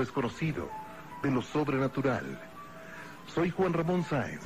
[0.00, 0.68] Desconocido,
[1.22, 2.40] de lo sobrenatural.
[3.32, 4.42] Soy Juan Ramón Sáenz.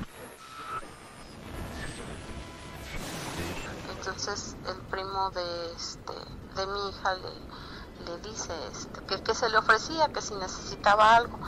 [3.97, 6.13] Entonces el primo de este
[6.55, 11.15] de mi hija le, le dice este, que, que se le ofrecía, que si necesitaba
[11.15, 11.39] algo.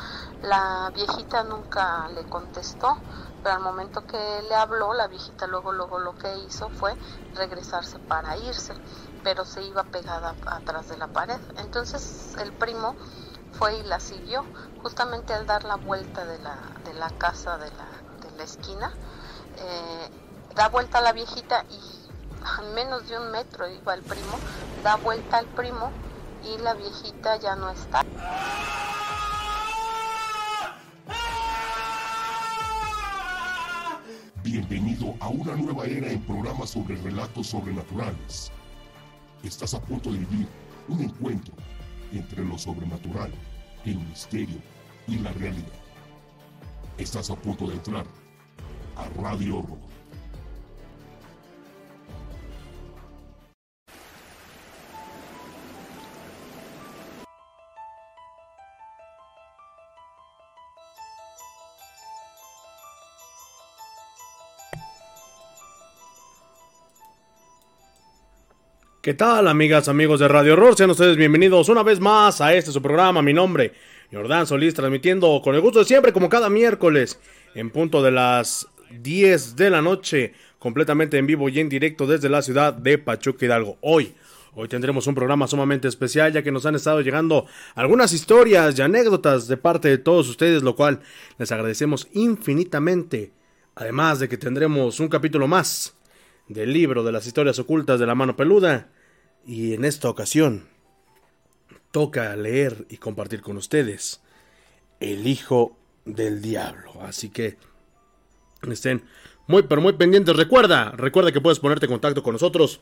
[0.41, 2.97] La viejita nunca le contestó,
[3.43, 6.95] pero al momento que le habló, la viejita luego luego lo que hizo fue
[7.35, 8.73] regresarse para irse,
[9.23, 11.39] pero se iba pegada atrás de la pared.
[11.57, 12.95] Entonces el primo
[13.57, 14.45] fue y la siguió,
[14.83, 18.93] justamente al dar la vuelta de la, de la casa de la, de la esquina,
[19.57, 20.09] eh,
[20.55, 21.79] da vuelta a la viejita y
[22.45, 24.37] a menos de un metro iba el primo,
[24.83, 25.91] da vuelta al primo
[26.43, 28.03] y la viejita ya no está.
[34.43, 38.51] Bienvenido a una nueva era en programas sobre relatos sobrenaturales.
[39.43, 40.47] Estás a punto de vivir
[40.87, 41.53] un encuentro
[42.13, 43.31] entre lo sobrenatural,
[43.85, 44.57] el misterio
[45.07, 45.67] y la realidad.
[46.97, 48.05] Estás a punto de entrar
[48.95, 49.96] a Radio Horror.
[69.07, 70.75] ¿Qué tal, amigas, amigos de Radio Horror?
[70.75, 73.21] Sean ustedes bienvenidos una vez más a este su programa.
[73.21, 73.71] Mi nombre,
[74.11, 77.17] Jordán Solís, transmitiendo con el gusto de siempre, como cada miércoles,
[77.55, 82.27] en punto de las 10 de la noche, completamente en vivo y en directo desde
[82.27, 83.77] la ciudad de Pachuca Hidalgo.
[83.79, 84.13] Hoy,
[84.55, 88.81] hoy tendremos un programa sumamente especial, ya que nos han estado llegando algunas historias y
[88.81, 90.99] anécdotas de parte de todos ustedes, lo cual
[91.37, 93.31] les agradecemos infinitamente.
[93.73, 95.95] Además de que tendremos un capítulo más
[96.49, 98.89] del libro de las historias ocultas de la mano peluda.
[99.47, 100.67] Y en esta ocasión
[101.91, 104.21] toca leer y compartir con ustedes
[104.99, 107.01] El Hijo del Diablo.
[107.01, 107.57] Así que
[108.69, 109.05] estén
[109.47, 110.35] muy pero muy pendientes.
[110.35, 112.81] Recuerda, recuerda que puedes ponerte en contacto con nosotros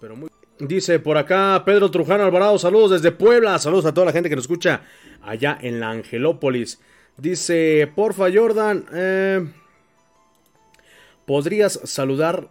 [0.00, 0.30] pero muy...
[0.58, 4.36] Dice por acá Pedro Trujano Alvarado, saludos desde Puebla, saludos a toda la gente que
[4.36, 4.82] nos escucha
[5.22, 6.80] allá en la Angelópolis.
[7.16, 9.52] Dice, porfa Jordan, eh,
[11.26, 12.50] ¿podrías saludar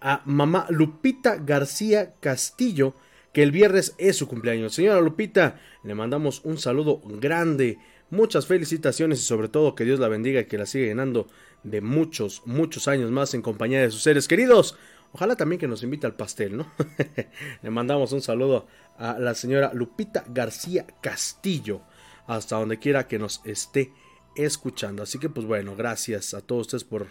[0.00, 2.94] a mamá Lupita García Castillo?
[3.38, 4.74] Que el viernes es su cumpleaños.
[4.74, 7.78] Señora Lupita, le mandamos un saludo grande,
[8.10, 11.28] muchas felicitaciones y sobre todo que Dios la bendiga y que la siga llenando
[11.62, 14.76] de muchos, muchos años más en compañía de sus seres queridos.
[15.12, 16.66] Ojalá también que nos invite al pastel, ¿no?
[17.62, 21.82] le mandamos un saludo a la señora Lupita García Castillo,
[22.26, 23.92] hasta donde quiera que nos esté
[24.34, 25.04] escuchando.
[25.04, 27.06] Así que pues bueno, gracias a todos ustedes por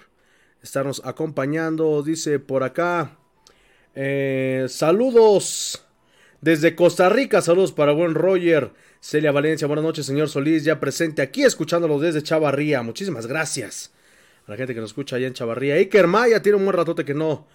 [0.62, 2.04] estarnos acompañando.
[2.04, 3.18] Dice por acá,
[3.96, 5.87] eh, saludos
[6.42, 8.72] desde Costa Rica, saludos para buen Roger.
[9.00, 12.84] Celia Valencia, buenas noches, señor Solís, ya presente aquí escuchándolo desde Chavarría.
[12.84, 13.92] Muchísimas gracias
[14.46, 15.76] a la gente que nos escucha allá en Chavarría.
[15.76, 17.48] Iker Maya tiene un buen ratote que no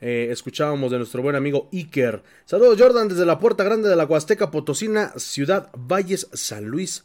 [0.00, 2.22] eh, escuchábamos de nuestro buen amigo Iker.
[2.44, 7.04] Saludos, Jordan, desde la Puerta Grande de la Huasteca Potosina, Ciudad Valles, San Luis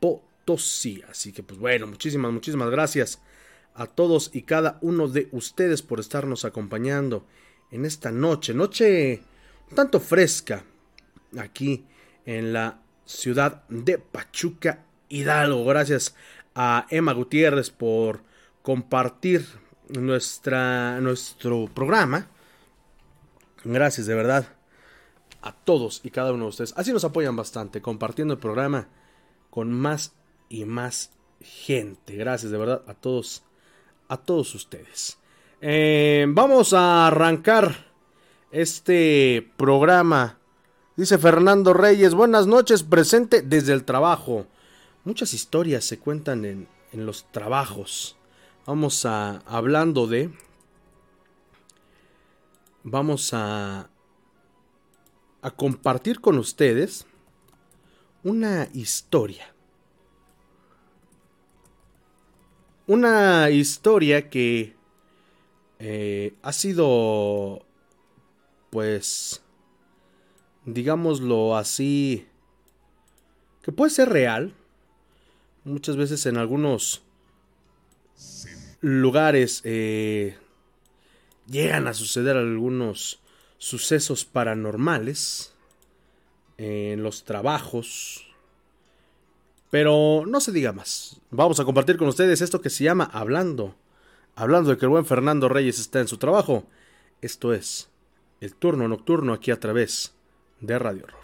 [0.00, 1.02] Potosí.
[1.08, 3.20] Así que, pues bueno, muchísimas, muchísimas gracias
[3.74, 7.24] a todos y cada uno de ustedes por estarnos acompañando
[7.70, 9.22] en esta noche, noche
[9.70, 10.64] un tanto fresca
[11.38, 11.86] aquí
[12.24, 15.64] en la ciudad de Pachuca, Hidalgo.
[15.64, 16.14] Gracias
[16.54, 18.22] a Emma Gutiérrez por
[18.62, 19.46] compartir
[19.88, 22.28] nuestra, nuestro programa.
[23.64, 24.46] Gracias de verdad
[25.42, 26.74] a todos y cada uno de ustedes.
[26.76, 28.88] Así nos apoyan bastante, compartiendo el programa
[29.50, 30.14] con más
[30.48, 32.16] y más gente.
[32.16, 33.42] Gracias de verdad a todos,
[34.08, 35.18] a todos ustedes.
[35.60, 37.92] Eh, vamos a arrancar
[38.50, 40.38] este programa.
[40.94, 44.46] Dice Fernando Reyes, buenas noches, presente desde el trabajo.
[45.04, 48.16] Muchas historias se cuentan en, en los trabajos.
[48.66, 50.30] Vamos a, hablando de,
[52.82, 53.88] vamos a,
[55.40, 57.06] a compartir con ustedes
[58.22, 59.54] una historia.
[62.86, 64.76] Una historia que
[65.78, 67.64] eh, ha sido,
[68.68, 69.41] pues,
[70.64, 72.26] digámoslo así,
[73.62, 74.54] que puede ser real.
[75.64, 77.02] Muchas veces en algunos
[78.80, 80.36] lugares eh,
[81.46, 83.20] llegan a suceder algunos
[83.58, 85.54] sucesos paranormales
[86.58, 88.26] en los trabajos.
[89.70, 91.20] Pero no se diga más.
[91.30, 93.74] Vamos a compartir con ustedes esto que se llama Hablando.
[94.34, 96.64] Hablando de que el buen Fernando Reyes está en su trabajo.
[97.20, 97.88] Esto es
[98.40, 100.14] el turno nocturno aquí a través
[100.62, 101.21] de Radio Horror.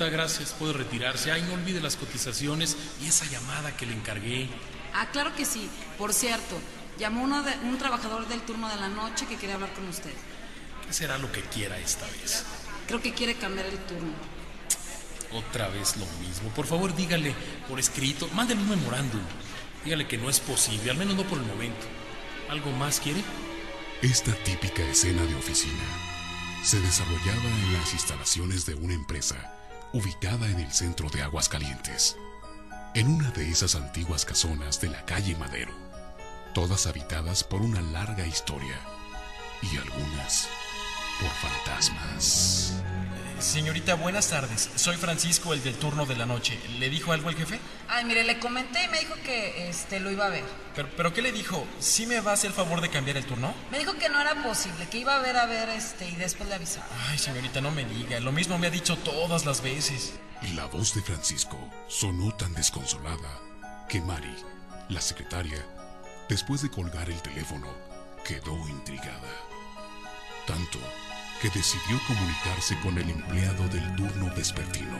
[0.00, 0.52] Señorita, gracias.
[0.52, 1.30] Puede retirarse.
[1.30, 4.48] Ay, no olvide las cotizaciones y esa llamada que le encargué.
[4.94, 5.68] Ah, claro que sí.
[5.98, 6.58] Por cierto,
[6.98, 10.12] llamó uno de, un trabajador del turno de la noche que quería hablar con usted.
[10.86, 12.44] ¿Qué será lo que quiera esta vez?
[12.86, 14.12] Creo que quiere cambiar el turno.
[15.32, 16.48] Otra vez lo mismo.
[16.56, 17.34] Por favor, dígale
[17.68, 19.22] por escrito, mándele un memorándum.
[19.84, 21.86] Dígale que no es posible, al menos no por el momento.
[22.48, 23.22] ¿Algo más quiere?
[24.02, 25.84] Esta típica escena de oficina
[26.64, 29.59] se desarrollaba en las instalaciones de una empresa
[29.92, 32.16] ubicada en el centro de Aguascalientes,
[32.94, 35.72] en una de esas antiguas casonas de la calle Madero,
[36.54, 38.78] todas habitadas por una larga historia
[39.62, 40.48] y algunas
[41.20, 42.74] por fantasmas.
[43.38, 44.68] Señorita, buenas tardes.
[44.74, 46.58] Soy Francisco, el del turno de la noche.
[46.78, 47.58] ¿Le dijo algo el jefe?
[47.88, 50.44] Ay, mire, le comenté y me dijo que este lo iba a ver.
[50.74, 51.66] Pero, pero ¿qué le dijo?
[51.78, 53.54] ¿Sí me va a hacer el favor de cambiar el turno?
[53.70, 56.48] Me dijo que no era posible, que iba a ver a ver este y después
[56.50, 56.86] le avisaba.
[57.08, 58.20] Ay, señorita, no me diga.
[58.20, 60.14] Lo mismo me ha dicho todas las veces.
[60.42, 61.58] Y la voz de Francisco
[61.88, 63.40] sonó tan desconsolada
[63.88, 64.36] que Mari,
[64.90, 65.64] la secretaria,
[66.28, 67.68] después de colgar el teléfono,
[68.24, 69.30] quedó intrigada.
[70.46, 70.78] Tanto
[71.40, 74.98] que decidió comunicarse con el empleado del turno vespertino.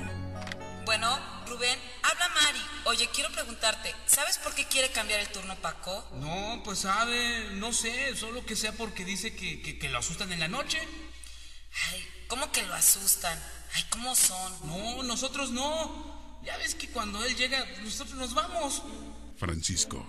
[0.86, 2.60] Bueno, Rubén, habla Mari.
[2.86, 6.08] Oye, quiero preguntarte, ¿sabes por qué quiere cambiar el turno Paco?
[6.14, 10.40] No, pues sabe, no sé, solo que sea porque dice que, que, lo asustan en
[10.40, 10.78] la noche.
[11.90, 13.38] Ay, ¿cómo que lo asustan?
[13.74, 14.52] Ay, ¿cómo son?
[14.66, 16.40] No, nosotros no.
[16.42, 18.82] Ya ves que cuando él llega, nosotros nos vamos.
[19.36, 20.06] Francisco,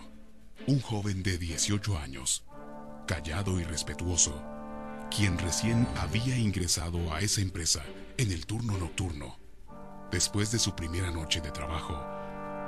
[0.66, 2.44] un joven de 18 años,
[3.06, 4.42] callado y respetuoso,
[5.16, 7.84] quien recién había ingresado a esa empresa
[8.18, 9.38] en el turno nocturno.
[10.12, 11.96] Después de su primera noche de trabajo,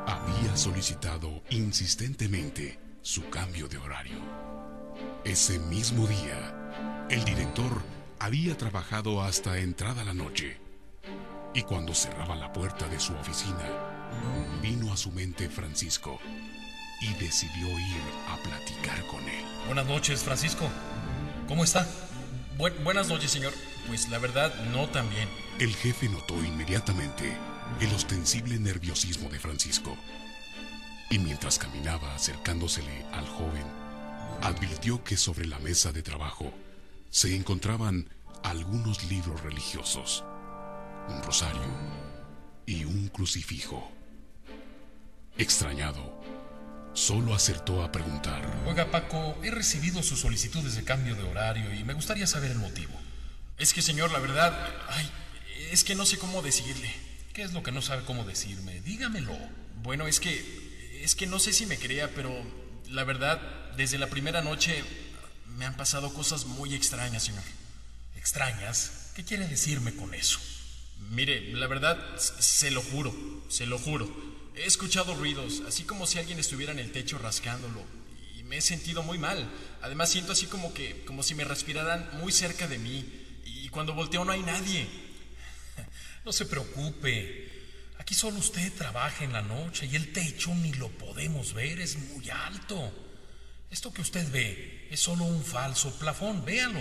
[0.06, 4.18] había solicitado insistentemente su cambio de horario.
[5.24, 7.82] Ese mismo día, el director
[8.20, 10.58] había trabajado hasta entrada la noche
[11.54, 13.94] y cuando cerraba la puerta de su oficina,
[14.62, 16.20] Vino a su mente Francisco
[17.02, 19.44] y decidió ir a platicar con él.
[19.66, 20.70] Buenas noches, Francisco.
[21.48, 21.86] ¿Cómo está?
[22.58, 23.54] Buenas noches, señor.
[23.88, 25.28] Pues la verdad, no tan bien.
[25.60, 27.38] El jefe notó inmediatamente
[27.80, 29.98] el ostensible nerviosismo de Francisco.
[31.10, 33.66] Y mientras caminaba acercándosele al joven,
[34.42, 36.52] advirtió que sobre la mesa de trabajo
[37.10, 38.10] se encontraban
[38.44, 40.24] algunos libros religiosos,
[41.10, 41.62] un rosario
[42.66, 43.92] y un crucifijo.
[45.38, 46.22] Extrañado,
[46.94, 48.64] solo acertó a preguntar.
[48.66, 52.60] Oiga, Paco, he recibido sus solicitudes de cambio de horario y me gustaría saber el
[52.60, 52.94] motivo.
[53.58, 54.58] Es que, señor, la verdad,
[54.90, 55.10] ay,
[55.72, 56.94] es que no sé cómo decirle.
[57.34, 58.82] ¿Qué es lo que no sabe cómo decirme?
[58.82, 59.36] Dígamelo.
[59.82, 62.32] Bueno, es que, es que no sé si me crea, pero
[62.90, 63.42] la verdad,
[63.76, 64.84] desde la primera noche
[65.58, 67.44] me han pasado cosas muy extrañas, señor.
[68.16, 69.12] ¿Extrañas?
[69.16, 70.40] ¿Qué quiere decirme con eso?
[71.10, 73.14] Mire, la verdad, se lo juro,
[73.50, 74.33] se lo juro.
[74.56, 77.84] He escuchado ruidos, así como si alguien estuviera en el techo rascándolo,
[78.38, 79.50] y me he sentido muy mal.
[79.82, 83.04] Además siento así como que, como si me respiraran muy cerca de mí,
[83.46, 84.88] y cuando volteo no hay nadie.
[86.26, 87.52] No se preocupe.
[87.98, 91.98] Aquí solo usted trabaja en la noche y el techo ni lo podemos ver, es
[91.98, 92.94] muy alto.
[93.70, 96.80] Esto que usted ve es solo un falso plafón, véalo.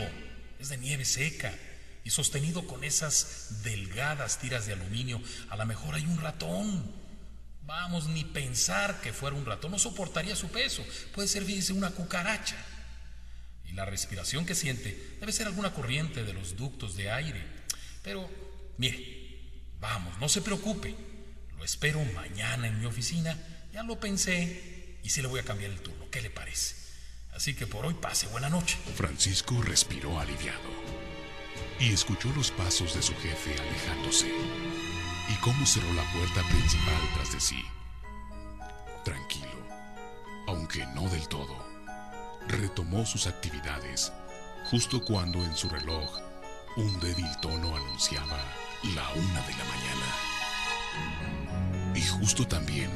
[0.61, 1.53] Es de nieve seca
[2.05, 5.21] y sostenido con esas delgadas tiras de aluminio.
[5.51, 7.02] A lo mejor hay un ratón.
[7.73, 10.85] Vamos, ni pensar que fuera un ratón, no soportaría su peso.
[11.15, 12.55] Puede ser, fíjese, una cucaracha.
[13.65, 17.43] Y la respiración que siente debe ser alguna corriente de los ductos de aire.
[18.03, 18.29] Pero,
[18.77, 19.39] mire,
[19.81, 20.95] vamos, no se preocupe.
[21.57, 23.39] Lo espero mañana en mi oficina.
[23.73, 26.11] Ya lo pensé y sí le voy a cambiar el turno.
[26.11, 26.75] ¿Qué le parece?
[27.33, 28.77] Así que por hoy pase buena noche.
[28.97, 30.71] Francisco respiró aliviado
[31.81, 34.31] y escuchó los pasos de su jefe alejándose
[35.29, 37.65] y cómo cerró la puerta principal tras de sí.
[39.05, 39.49] Tranquilo,
[40.49, 41.57] aunque no del todo,
[42.49, 44.13] retomó sus actividades
[44.71, 46.19] justo cuando en su reloj
[46.77, 48.39] un débil tono anunciaba
[48.95, 50.07] la una de la mañana.
[51.95, 52.91] Y justo también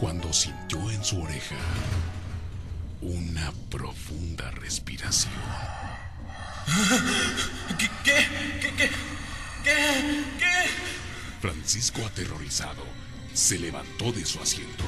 [0.00, 1.56] cuando sintió en su oreja
[3.00, 5.32] una profunda respiración.
[7.78, 7.88] ¿Qué?
[8.02, 8.26] ¿Qué?
[8.60, 8.72] ¿Qué?
[8.76, 8.90] ¿Qué?
[10.38, 10.45] ¿Qué?
[11.40, 12.82] Francisco, aterrorizado,
[13.32, 14.84] se levantó de su asiento.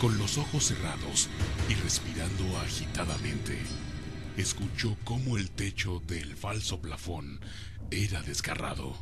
[0.00, 1.28] Con los ojos cerrados
[1.68, 3.58] y respirando agitadamente,
[4.36, 7.40] escuchó cómo el techo del falso plafón
[7.90, 8.96] era desgarrado.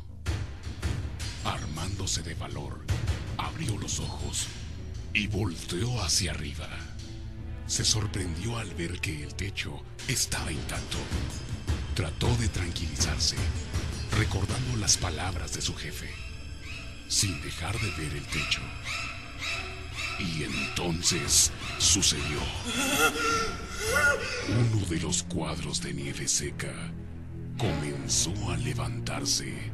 [1.43, 2.85] Armándose de valor,
[3.37, 4.47] abrió los ojos
[5.13, 6.69] y volteó hacia arriba
[7.67, 10.97] se sorprendió al ver que el techo estaba intacto.
[11.95, 13.35] Trató de tranquilizarse,
[14.17, 16.09] recordando las palabras de su jefe,
[17.07, 18.61] sin dejar de ver el techo.
[20.19, 22.39] Y entonces sucedió.
[24.49, 26.73] Uno de los cuadros de nieve seca
[27.57, 29.71] comenzó a levantarse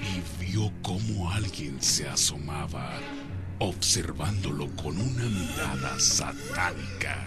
[0.00, 2.98] y vio cómo alguien se asomaba
[3.58, 7.24] observándolo con una mirada satánica.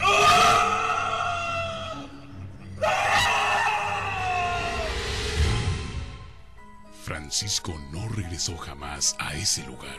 [7.07, 9.97] Francisco no regresó jamás a ese lugar.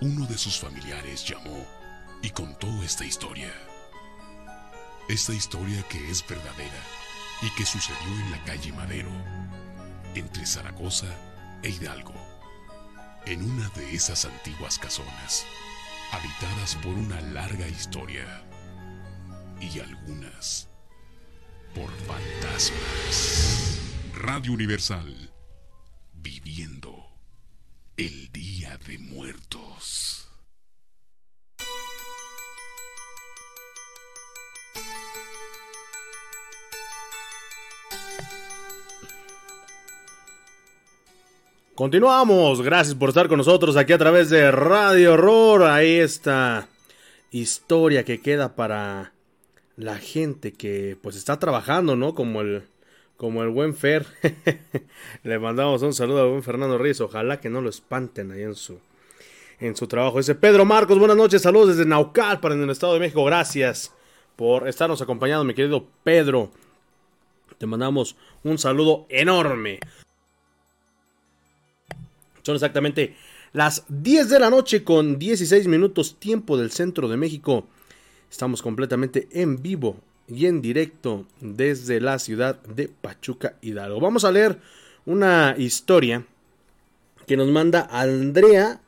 [0.00, 1.64] Uno de sus familiares llamó
[2.20, 3.52] y contó esta historia.
[5.08, 6.82] Esta historia que es verdadera
[7.42, 9.12] y que sucedió en la calle Madero,
[10.16, 11.06] entre Zaragoza
[11.62, 12.14] e Hidalgo
[13.26, 15.46] en una de esas antiguas casonas,
[16.10, 18.42] habitadas por una larga historia
[19.60, 20.68] y algunas
[21.72, 23.78] por fantasmas.
[24.16, 25.27] Radio Universal,
[26.28, 26.94] viviendo
[27.96, 30.28] el Día de Muertos.
[41.74, 45.62] Continuamos, gracias por estar con nosotros aquí a través de Radio Horror.
[45.62, 46.68] Ahí está
[47.30, 49.14] historia que queda para
[49.76, 52.14] la gente que pues está trabajando, ¿no?
[52.14, 52.64] Como el
[53.18, 54.06] como el buen Fer.
[55.24, 57.02] Le mandamos un saludo al buen Fernando Reyes.
[57.02, 58.78] Ojalá que no lo espanten ahí en su
[59.60, 60.20] en su trabajo.
[60.20, 63.24] Ese Pedro Marcos, buenas noches, saludos desde Naucalpan en el Estado de México.
[63.24, 63.92] Gracias
[64.36, 66.52] por estarnos acompañando, mi querido Pedro.
[67.58, 69.80] Te mandamos un saludo enorme.
[72.42, 73.16] Son exactamente
[73.52, 77.66] las 10 de la noche con 16 minutos tiempo del centro de México.
[78.30, 79.96] Estamos completamente en vivo
[80.28, 84.00] y en directo desde la ciudad de Pachuca Hidalgo.
[84.00, 84.58] Vamos a leer
[85.06, 86.24] una historia
[87.26, 88.80] que nos manda Andrea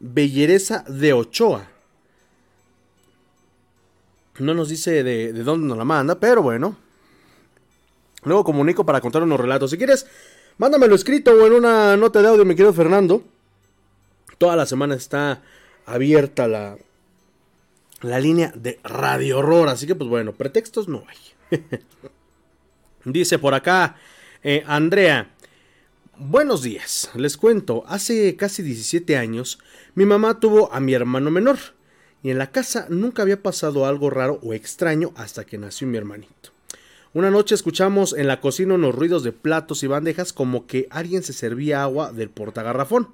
[0.00, 1.68] Bellereza de Ochoa.
[4.38, 6.76] No nos dice de, de, dónde nos la manda, pero bueno.
[8.22, 9.70] Luego comunico para contar unos relatos.
[9.70, 10.06] Si quieres,
[10.58, 13.22] mándamelo escrito o en una nota de audio, mi querido Fernando.
[14.38, 15.42] Toda la semana está
[15.86, 16.78] abierta la,
[18.00, 19.68] la línea de Radio Horror.
[19.68, 21.60] Así que, pues bueno, pretextos no hay.
[23.04, 23.96] Dice por acá
[24.42, 25.30] eh, Andrea.
[26.20, 29.60] Buenos días, les cuento, hace casi 17 años
[29.94, 31.58] mi mamá tuvo a mi hermano menor
[32.24, 35.96] y en la casa nunca había pasado algo raro o extraño hasta que nació mi
[35.96, 36.50] hermanito.
[37.14, 41.22] Una noche escuchamos en la cocina unos ruidos de platos y bandejas como que alguien
[41.22, 43.08] se servía agua del portagarrafón.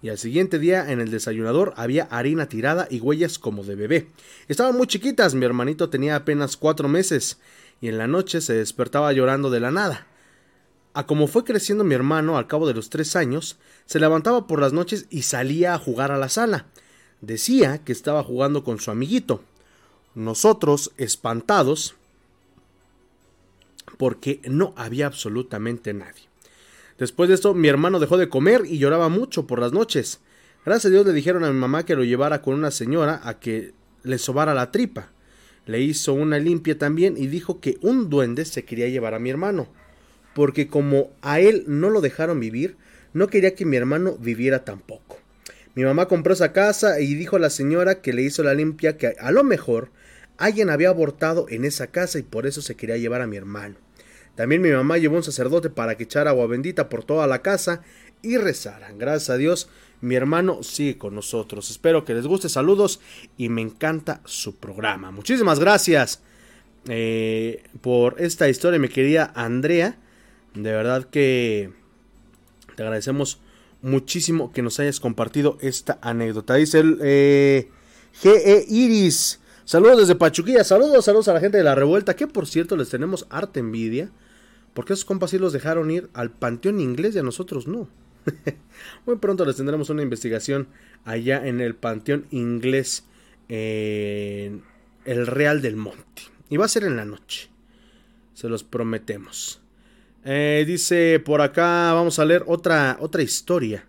[0.00, 4.08] Y al siguiente día en el desayunador había harina tirada y huellas como de bebé.
[4.46, 7.38] Estaban muy chiquitas, mi hermanito tenía apenas cuatro meses
[7.80, 10.06] y en la noche se despertaba llorando de la nada.
[10.94, 14.60] A como fue creciendo mi hermano al cabo de los tres años, se levantaba por
[14.60, 16.66] las noches y salía a jugar a la sala.
[17.20, 19.42] Decía que estaba jugando con su amiguito.
[20.14, 21.94] Nosotros, espantados,
[23.96, 26.27] porque no había absolutamente nadie.
[26.98, 30.20] Después de esto, mi hermano dejó de comer y lloraba mucho por las noches.
[30.66, 33.38] Gracias a Dios le dijeron a mi mamá que lo llevara con una señora a
[33.38, 35.10] que le sobara la tripa.
[35.66, 39.30] Le hizo una limpia también y dijo que un duende se quería llevar a mi
[39.30, 39.68] hermano
[40.38, 42.76] porque como a él no lo dejaron vivir,
[43.12, 45.18] no quería que mi hermano viviera tampoco.
[45.74, 48.96] Mi mamá compró esa casa y dijo a la señora que le hizo la limpia
[48.96, 49.90] que a lo mejor
[50.36, 53.74] alguien había abortado en esa casa y por eso se quería llevar a mi hermano.
[54.38, 57.82] También mi mamá llevó un sacerdote para que echara agua bendita por toda la casa
[58.22, 58.96] y rezaran.
[58.96, 59.68] Gracias a Dios,
[60.00, 61.72] mi hermano sigue con nosotros.
[61.72, 62.48] Espero que les guste.
[62.48, 63.00] Saludos
[63.36, 65.10] y me encanta su programa.
[65.10, 66.22] Muchísimas gracias
[66.86, 69.98] eh, por esta historia, mi querida Andrea.
[70.54, 71.72] De verdad que
[72.76, 73.40] te agradecemos
[73.82, 76.54] muchísimo que nos hayas compartido esta anécdota.
[76.54, 77.70] Dice el eh,
[78.12, 79.40] GE Iris.
[79.64, 80.62] Saludos desde Pachuquilla.
[80.62, 82.14] Saludos, saludos a la gente de la revuelta.
[82.14, 84.12] Que por cierto les tenemos harta envidia.
[84.74, 87.88] Porque esos compas sí los dejaron ir al panteón inglés y a nosotros no.
[89.06, 90.68] Muy pronto les tendremos una investigación
[91.04, 93.04] allá en el panteón inglés.
[93.48, 94.62] En
[95.04, 96.22] el Real del Monte.
[96.50, 97.48] Y va a ser en la noche.
[98.34, 99.60] Se los prometemos.
[100.24, 103.86] Eh, dice por acá, vamos a leer otra, otra historia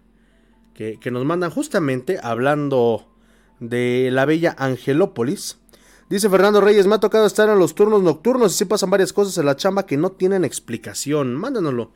[0.73, 3.13] que, nos mandan justamente hablando
[3.59, 5.59] de la bella Angelópolis.
[6.09, 9.13] Dice Fernando Reyes, me ha tocado estar en los turnos nocturnos y sí pasan varias
[9.13, 11.35] cosas en la chamba que no tienen explicación.
[11.35, 11.91] Mándanoslo,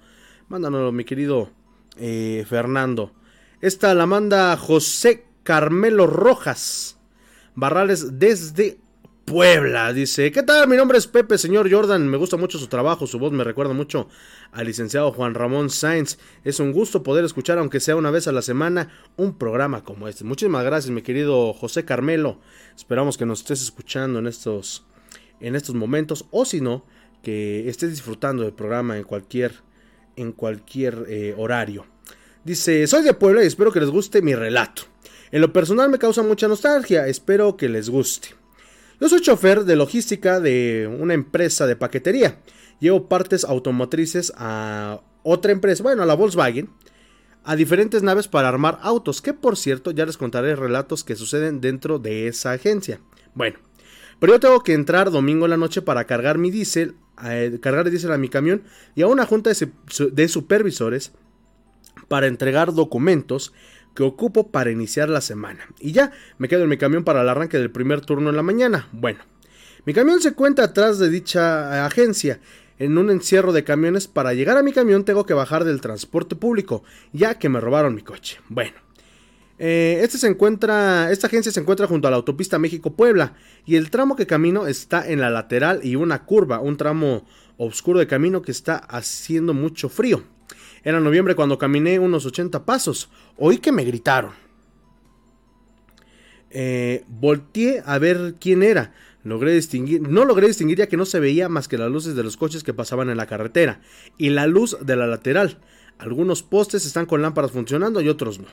[0.49, 1.49] mándanoslo, mi querido
[1.97, 3.12] eh, Fernando.
[3.60, 6.99] Esta la manda José Carmelo Rojas
[7.56, 8.80] Barrales desde
[9.25, 9.93] Puebla.
[9.93, 10.67] Dice, ¿qué tal?
[10.67, 12.07] Mi nombre es Pepe, señor Jordan.
[12.07, 14.09] Me gusta mucho su trabajo, su voz me recuerda mucho
[14.51, 16.17] al licenciado Juan Ramón Sainz.
[16.43, 20.07] Es un gusto poder escuchar, aunque sea una vez a la semana, un programa como
[20.07, 20.25] este.
[20.25, 22.39] Muchísimas gracias, mi querido José Carmelo.
[22.75, 24.86] Esperamos que nos estés escuchando en estos,
[25.39, 26.86] en estos momentos, o si no,
[27.21, 29.53] que estés disfrutando del programa en cualquier,
[30.17, 31.86] en cualquier eh, horario.
[32.43, 34.83] Dice, soy de Puebla y espero que les guste mi relato.
[35.31, 38.42] En lo personal me causa mucha nostalgia, espero que les guste.
[39.04, 42.39] Yo soy chofer de logística de una empresa de paquetería.
[42.80, 46.70] Llevo partes automotrices a otra empresa, bueno, a la Volkswagen,
[47.44, 51.60] a diferentes naves para armar autos, que por cierto ya les contaré relatos que suceden
[51.60, 53.02] dentro de esa agencia.
[53.34, 53.60] Bueno,
[54.22, 57.89] pero yo tengo que entrar domingo en la noche para cargar mi diésel, eh, cargar
[57.89, 58.63] diésel a mi camión
[58.96, 61.12] y a una junta de supervisores
[62.08, 63.52] para entregar documentos
[63.95, 65.67] que ocupo para iniciar la semana.
[65.79, 68.43] Y ya, me quedo en mi camión para el arranque del primer turno en la
[68.43, 68.88] mañana.
[68.91, 69.19] Bueno,
[69.86, 72.39] mi camión se cuenta atrás de dicha agencia,
[72.79, 74.08] en un encierro de camiones.
[74.08, 77.95] Para llegar a mi camión tengo que bajar del transporte público, ya que me robaron
[77.95, 78.39] mi coche.
[78.49, 78.73] Bueno.
[79.60, 83.91] Eh, este se encuentra, esta agencia se encuentra junto a la autopista México-Puebla y el
[83.91, 87.25] tramo que camino está en la lateral y una curva, un tramo
[87.58, 90.23] oscuro de camino que está haciendo mucho frío.
[90.84, 93.10] Era noviembre cuando caminé unos 80 pasos.
[93.38, 94.32] Oí que me gritaron.
[96.50, 98.93] Eh, volteé a ver quién era.
[99.24, 102.24] Logré distinguir, no logré distinguir ya que no se veía más que las luces de
[102.24, 103.82] los coches que pasaban en la carretera
[104.17, 105.60] y la luz de la lateral.
[105.98, 108.48] Algunos postes están con lámparas funcionando y otros no.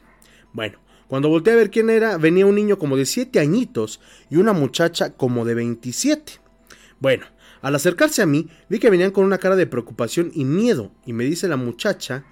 [0.53, 4.37] Bueno, cuando volteé a ver quién era, venía un niño como de 7 añitos y
[4.37, 6.35] una muchacha como de 27.
[7.01, 7.27] Bueno,
[7.63, 11.13] al acercarse a mí, vi que venían con una cara de preocupación y miedo, y
[11.13, 12.25] me dice la muchacha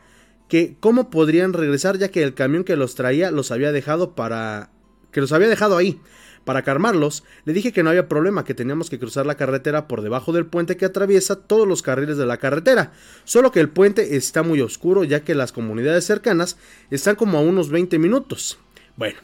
[0.49, 4.71] que cómo podrían regresar ya que el camión que los traía los había dejado para...
[5.13, 6.01] que los había dejado ahí.
[6.45, 10.01] Para calmarlos, le dije que no había problema, que teníamos que cruzar la carretera por
[10.01, 12.93] debajo del puente que atraviesa todos los carriles de la carretera,
[13.25, 16.57] solo que el puente está muy oscuro ya que las comunidades cercanas
[16.91, 18.59] están como a unos 20 minutos.
[18.97, 19.19] Bueno,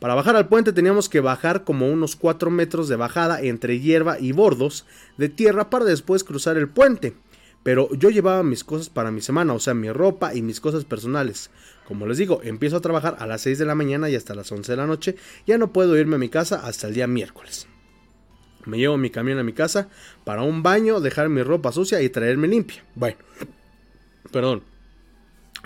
[0.00, 4.18] Para bajar al puente teníamos que bajar como unos 4 metros de bajada entre hierba
[4.20, 7.14] y bordos de tierra para después cruzar el puente.
[7.64, 10.84] Pero yo llevaba mis cosas para mi semana, o sea, mi ropa y mis cosas
[10.84, 11.50] personales.
[11.86, 14.52] Como les digo, empiezo a trabajar a las 6 de la mañana y hasta las
[14.52, 15.16] 11 de la noche.
[15.46, 17.66] Ya no puedo irme a mi casa hasta el día miércoles.
[18.64, 19.88] Me llevo mi camión a mi casa
[20.24, 22.84] para un baño, dejar mi ropa sucia y traerme limpia.
[22.94, 23.16] Bueno,
[24.30, 24.62] perdón.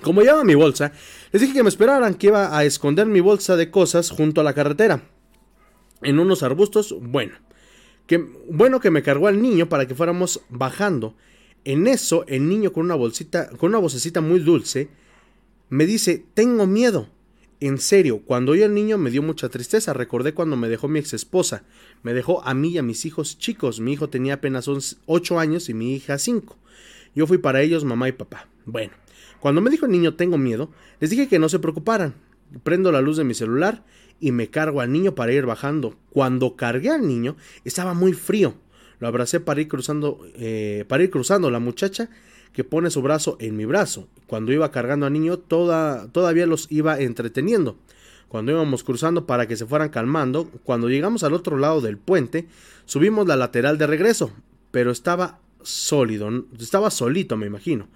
[0.03, 0.93] Como llevaba mi bolsa,
[1.31, 4.45] les dije que me esperaran que iba a esconder mi bolsa de cosas junto a
[4.45, 5.03] la carretera.
[6.03, 7.35] En unos arbustos, bueno.
[8.07, 8.19] Que,
[8.51, 11.15] bueno que me cargó al niño para que fuéramos bajando.
[11.65, 14.89] En eso, el niño con una bolsita, con una vocecita muy dulce,
[15.69, 17.09] me dice, tengo miedo.
[17.61, 19.93] En serio, cuando oí al niño me dio mucha tristeza.
[19.93, 21.63] Recordé cuando me dejó mi ex esposa.
[22.03, 23.79] Me dejó a mí y a mis hijos chicos.
[23.79, 24.69] Mi hijo tenía apenas
[25.07, 26.59] 8 años y mi hija 5.
[27.15, 28.49] Yo fui para ellos mamá y papá.
[28.67, 28.93] Bueno,
[29.43, 32.15] cuando me dijo el niño tengo miedo, les dije que no se preocuparan.
[32.63, 33.83] Prendo la luz de mi celular
[34.21, 35.97] y me cargo al niño para ir bajando.
[36.11, 38.55] Cuando cargué al niño estaba muy frío.
[39.01, 41.51] Lo abracé para ir cruzando, eh, para ir cruzando.
[41.51, 42.09] La muchacha
[42.53, 44.07] que pone su brazo en mi brazo.
[44.29, 47.77] Cuando iba cargando al niño toda, todavía los iba entreteniendo.
[48.29, 52.47] Cuando íbamos cruzando para que se fueran calmando, cuando llegamos al otro lado del puente,
[52.85, 54.31] subimos la lateral de regreso,
[54.71, 57.89] pero estaba sólido, estaba solito me imagino.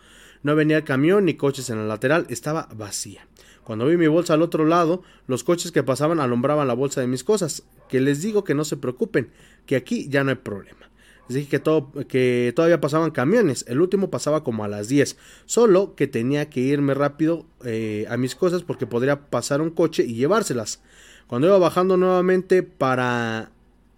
[0.47, 3.27] No venía camión ni coches en la lateral, estaba vacía.
[3.65, 7.09] Cuando vi mi bolsa al otro lado, los coches que pasaban alumbraban la bolsa de
[7.09, 7.65] mis cosas.
[7.89, 9.33] Que les digo que no se preocupen,
[9.67, 10.89] que aquí ya no hay problema.
[11.29, 13.65] Les dije que, todo, que todavía pasaban camiones.
[13.67, 15.17] El último pasaba como a las 10.
[15.47, 20.05] Solo que tenía que irme rápido eh, a mis cosas porque podría pasar un coche
[20.05, 20.81] y llevárselas.
[21.27, 23.51] Cuando iba bajando nuevamente para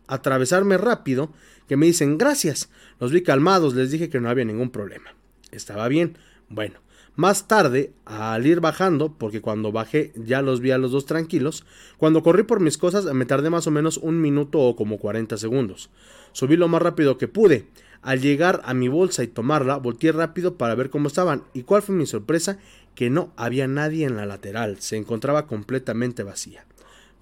[0.07, 1.31] atravesarme rápido,
[1.69, 2.71] que me dicen gracias.
[3.01, 5.15] Los vi calmados, les dije que no había ningún problema.
[5.53, 6.17] Estaba bien.
[6.49, 6.81] Bueno,
[7.15, 11.65] más tarde, al ir bajando, porque cuando bajé ya los vi a los dos tranquilos,
[11.97, 15.37] cuando corrí por mis cosas me tardé más o menos un minuto o como 40
[15.37, 15.91] segundos.
[16.33, 17.67] Subí lo más rápido que pude.
[18.01, 21.43] Al llegar a mi bolsa y tomarla, volteé rápido para ver cómo estaban.
[21.53, 22.59] ¿Y cuál fue mi sorpresa?
[22.95, 26.65] Que no había nadie en la lateral, se encontraba completamente vacía.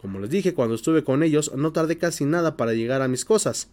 [0.01, 3.25] Como les dije, cuando estuve con ellos, no tardé casi nada para llegar a mis
[3.25, 3.71] cosas.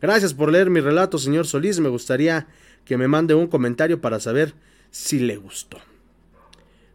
[0.00, 1.80] Gracias por leer mi relato, señor Solís.
[1.80, 2.46] Me gustaría
[2.84, 4.54] que me mande un comentario para saber
[4.94, 5.78] si le gustó.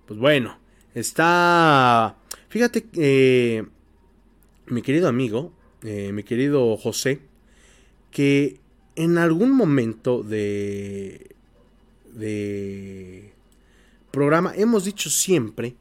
[0.08, 0.58] Pues bueno,
[0.96, 2.16] está...
[2.48, 3.66] Fíjate, eh,
[4.68, 5.52] mi querido amigo,
[5.84, 7.20] eh, mi querido José,
[8.10, 8.62] que
[8.96, 11.36] en algún momento de,
[12.14, 13.34] de
[14.12, 15.76] programa hemos dicho siempre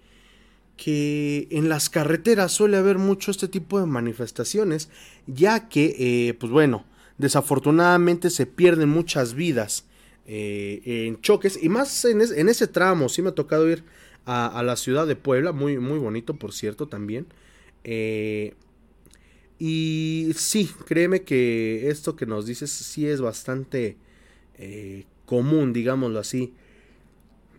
[0.76, 4.88] que en las carreteras suele haber mucho este tipo de manifestaciones,
[5.28, 6.84] ya que, eh, pues bueno,
[7.16, 9.87] desafortunadamente se pierden muchas vidas
[10.30, 13.08] eh, en choques y más en, ese tramo.
[13.08, 13.82] Sí me ha tocado ir
[14.26, 17.26] a, la ciudad de Puebla, muy, muy bonito por cierto también.
[17.82, 18.52] Eh,
[19.58, 23.96] y sí, créeme que esto que nos dices sí es bastante
[24.58, 26.52] eh, común, digámoslo así,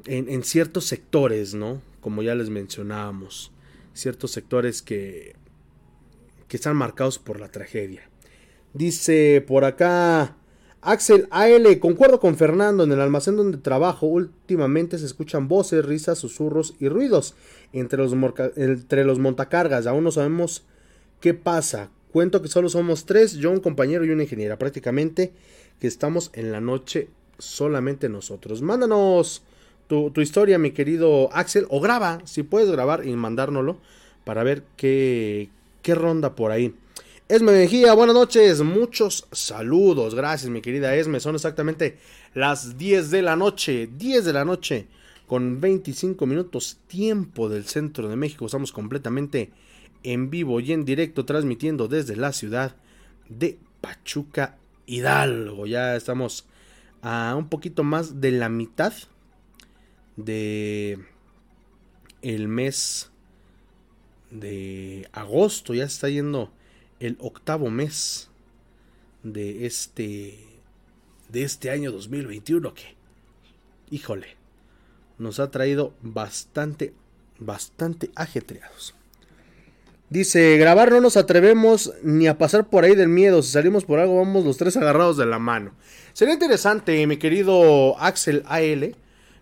[0.06, 1.82] en, en, ciertos sectores, ¿no?
[2.02, 3.52] Como ya les mencionábamos,
[3.96, 5.36] ciertos sectores que,
[6.48, 8.08] que están marcados por la tragedia.
[8.76, 10.38] Dice por acá
[10.90, 16.18] Axel AL, concuerdo con Fernando, en el almacén donde trabajo últimamente se escuchan voces, risas,
[16.18, 17.36] susurros y ruidos
[17.74, 18.16] entre los,
[18.56, 20.64] entre los montacargas, aún no sabemos
[21.22, 21.92] qué pasa.
[22.12, 25.32] Cuento que solo somos tres, yo un compañero y una ingeniera, prácticamente
[25.80, 28.64] que estamos en la noche solamente nosotros.
[28.64, 29.44] Mándanos
[29.86, 33.78] tu, tu historia, mi querido Axel, o graba, si puedes grabar y mandárnoslo
[34.24, 35.52] para ver qué,
[35.84, 36.74] qué ronda por ahí.
[37.30, 42.00] Esme Mejía, buenas noches, muchos saludos, gracias mi querida Esme, son exactamente
[42.34, 44.88] las 10 de la noche, 10 de la noche,
[45.28, 49.52] con 25 minutos tiempo del centro de México, estamos completamente
[50.02, 52.76] en vivo y en directo transmitiendo desde la ciudad
[53.30, 56.48] de Pachuca Hidalgo, ya estamos
[57.04, 58.94] a un poquito más de la mitad
[60.16, 60.98] de
[62.24, 63.12] el mes
[64.32, 66.52] de agosto, ya se está yendo
[67.00, 68.30] el octavo mes
[69.24, 70.40] de este
[71.30, 72.96] de este año 2021 que
[73.92, 74.28] híjole
[75.18, 76.94] nos ha traído bastante
[77.38, 78.96] bastante ajetreados.
[80.10, 83.44] Dice grabar no nos atrevemos ni a pasar por ahí del miedo.
[83.44, 85.72] Si salimos por algo vamos los tres agarrados de la mano.
[86.14, 88.96] Sería interesante mi querido Axel AL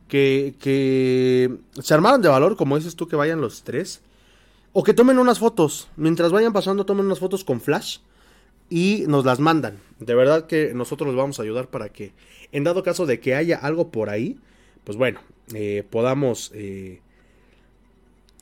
[0.09, 4.01] que, que se armaran de valor como dices tú que vayan los tres
[4.73, 5.89] o que tomen unas fotos.
[5.95, 7.97] Mientras vayan pasando, tomen unas fotos con flash
[8.69, 9.79] y nos las mandan.
[9.99, 12.13] De verdad que nosotros les vamos a ayudar para que,
[12.51, 14.37] en dado caso de que haya algo por ahí,
[14.83, 15.19] pues bueno,
[15.53, 17.01] eh, podamos eh,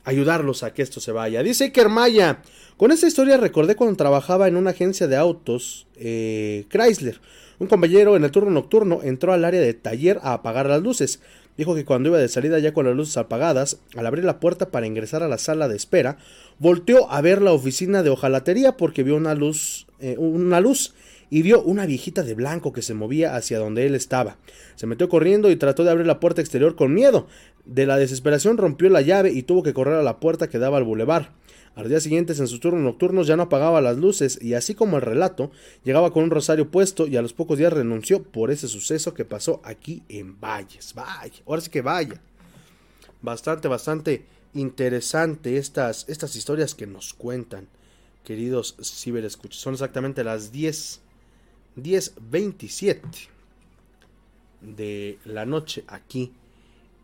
[0.04, 1.42] ayudarlos a que esto se vaya.
[1.42, 2.42] Dice Iker Maya,
[2.76, 7.20] con esta historia recordé cuando trabajaba en una agencia de autos eh, Chrysler.
[7.58, 11.20] Un compañero en el turno nocturno entró al área de taller a apagar las luces.
[11.56, 14.70] Dijo que cuando iba de salida ya con las luces apagadas, al abrir la puerta
[14.70, 16.18] para ingresar a la sala de espera,
[16.58, 20.94] volteó a ver la oficina de hojalatería porque vio una luz, eh, una luz
[21.30, 24.36] y vio una viejita de blanco que se movía hacia donde él estaba.
[24.76, 27.26] Se metió corriendo y trató de abrir la puerta exterior con miedo.
[27.64, 30.78] De la desesperación rompió la llave y tuvo que correr a la puerta que daba
[30.78, 31.32] al bulevar.
[31.76, 34.96] Al día siguiente, en sus turnos nocturnos, ya no apagaba las luces y así como
[34.96, 35.50] el relato,
[35.84, 39.26] llegaba con un rosario puesto y a los pocos días renunció por ese suceso que
[39.26, 40.94] pasó aquí en Valles.
[40.94, 42.18] Vaya, ahora sí que vaya.
[43.20, 47.68] Bastante, bastante interesante estas, estas historias que nos cuentan,
[48.24, 49.60] queridos ciberescuchos.
[49.60, 51.02] Son exactamente las 10,
[51.76, 53.00] 10.27
[54.62, 56.32] de la noche aquí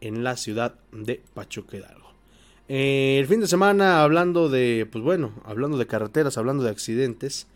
[0.01, 2.02] en la ciudad de Pachuca.
[2.75, 7.47] Eh, el fin de semana, hablando de, pues bueno, hablando de carreteras, hablando de accidentes,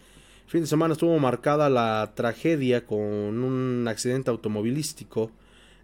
[0.45, 5.31] el fin de semana estuvo marcada la tragedia con un accidente automovilístico,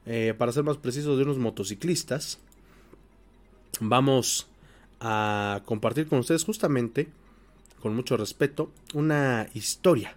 [0.05, 2.41] eh, para ser más preciso, de unos motociclistas.
[3.81, 4.49] Vamos
[5.01, 7.09] a compartir con ustedes justamente,
[7.81, 10.15] con mucho respeto, una historia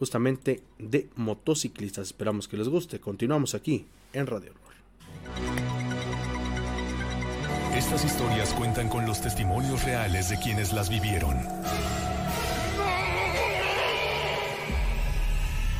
[0.00, 2.08] justamente de motociclistas.
[2.08, 2.98] Esperamos que les guste.
[2.98, 4.54] Continuamos aquí en Radio
[7.78, 11.38] estas historias cuentan con los testimonios reales de quienes las vivieron.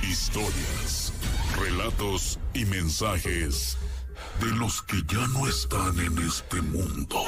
[0.08, 1.12] Historias,
[1.58, 3.76] relatos y mensajes
[4.40, 7.24] de los que ya no están en este mundo.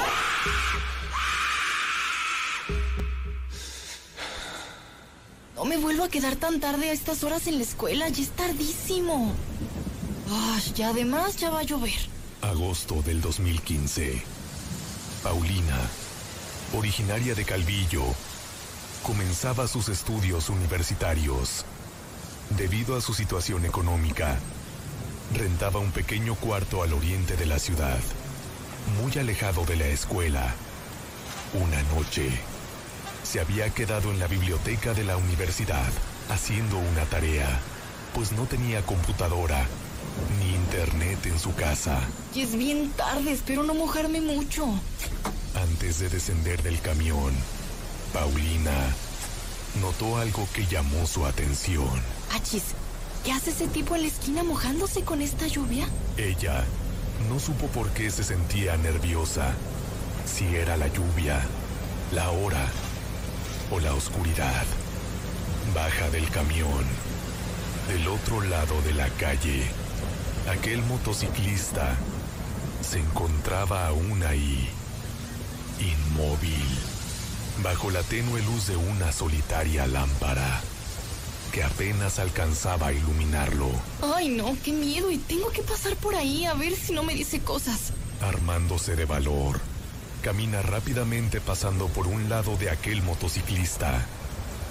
[5.55, 8.29] No me vuelvo a quedar tan tarde a estas horas en la escuela, ya es
[8.29, 9.33] tardísimo.
[10.29, 11.99] Ay, y además ya va a llover.
[12.41, 14.40] Agosto del 2015.
[15.23, 15.77] Paulina,
[16.73, 18.03] originaria de Calvillo,
[19.03, 21.63] comenzaba sus estudios universitarios.
[22.57, 24.39] Debido a su situación económica,
[25.35, 27.99] rentaba un pequeño cuarto al oriente de la ciudad,
[28.99, 30.55] muy alejado de la escuela.
[31.53, 32.31] Una noche,
[33.23, 35.91] se había quedado en la biblioteca de la universidad
[36.29, 37.59] haciendo una tarea,
[38.15, 39.67] pues no tenía computadora
[40.39, 41.99] ni internet en su casa.
[42.33, 44.67] Y es bien tarde, espero no mojarme mucho.
[45.55, 47.33] Antes de descender del camión,
[48.13, 48.71] Paulina
[49.81, 51.89] notó algo que llamó su atención.
[52.31, 52.63] Achis,
[53.23, 55.87] ¿qué hace ese tipo en la esquina mojándose con esta lluvia?
[56.17, 56.63] Ella
[57.29, 59.53] no supo por qué se sentía nerviosa.
[60.25, 61.41] Si era la lluvia,
[62.13, 62.67] la hora
[63.71, 64.65] o la oscuridad.
[65.73, 66.85] Baja del camión.
[67.87, 69.65] Del otro lado de la calle,
[70.49, 71.95] aquel motociclista
[72.81, 74.69] se encontraba aún ahí
[75.79, 76.65] inmóvil,
[77.63, 80.61] bajo la tenue luz de una solitaria lámpara
[81.51, 83.69] que apenas alcanzaba a iluminarlo.
[84.15, 87.13] Ay, no, qué miedo, y tengo que pasar por ahí a ver si no me
[87.13, 87.91] dice cosas.
[88.21, 89.59] Armándose de valor,
[90.21, 94.05] camina rápidamente pasando por un lado de aquel motociclista.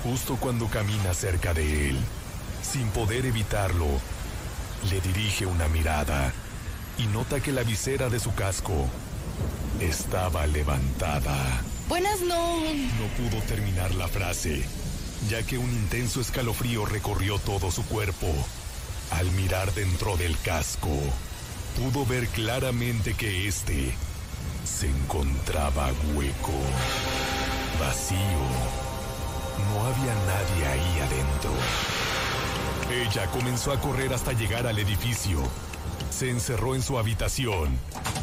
[0.05, 1.99] Justo cuando camina cerca de él,
[2.63, 3.87] sin poder evitarlo,
[4.89, 6.33] le dirige una mirada
[6.99, 8.89] y nota que la visera de su casco
[9.81, 11.63] estaba levantada.
[11.89, 12.61] Buenas no.
[12.61, 14.65] No pudo terminar la frase,
[15.29, 18.29] ya que un intenso escalofrío recorrió todo su cuerpo.
[19.11, 20.97] Al mirar dentro del casco,
[21.77, 23.93] pudo ver claramente que este
[24.65, 26.53] se encontraba hueco,
[27.81, 28.19] vacío.
[29.73, 31.51] No había nadie ahí adentro.
[32.91, 35.41] Ella comenzó a correr hasta llegar al edificio.
[36.11, 37.79] Se encerró en su habitación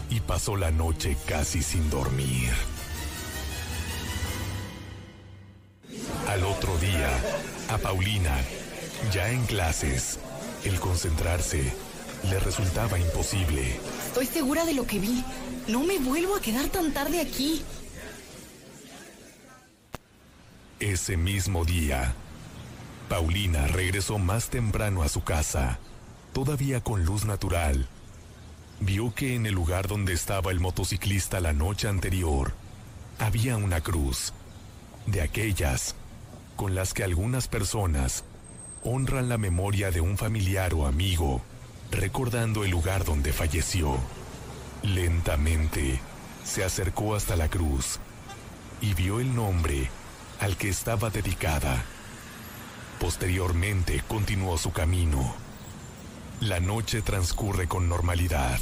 [0.10, 2.52] y pasó la noche casi sin dormir.
[6.28, 7.10] Al otro día,
[7.70, 8.36] a Paulina,
[9.14, 10.20] ya en clases,
[10.66, 11.74] el concentrarse
[12.30, 13.80] le resultaba imposible.
[14.06, 15.24] Estoy segura de lo que vi.
[15.70, 17.64] No me vuelvo a quedar tan tarde aquí.
[20.80, 22.14] Ese mismo día,
[23.10, 25.80] Paulina regresó más temprano a su casa,
[26.34, 27.88] todavía con luz natural
[28.80, 32.54] vio que en el lugar donde estaba el motociclista la noche anterior
[33.20, 34.34] había una cruz,
[35.08, 35.96] de aquellas
[36.56, 38.24] con las que algunas personas
[38.84, 41.42] honran la memoria de un familiar o amigo,
[41.92, 43.98] recordando el lugar donde falleció.
[44.84, 46.00] Lentamente
[46.44, 48.00] se acercó hasta la cruz
[48.82, 49.90] y vio el nombre
[50.40, 51.84] al que estaba dedicada.
[53.00, 55.36] Posteriormente continuó su camino.
[56.42, 58.60] La noche transcurre con normalidad.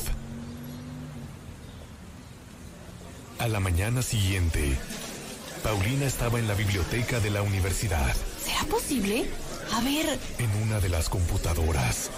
[3.40, 4.78] A la mañana siguiente,
[5.64, 8.14] Paulina estaba en la biblioteca de la universidad.
[8.44, 9.26] ¿Será posible?
[9.72, 10.20] A ver.
[10.38, 12.12] En una de las computadoras,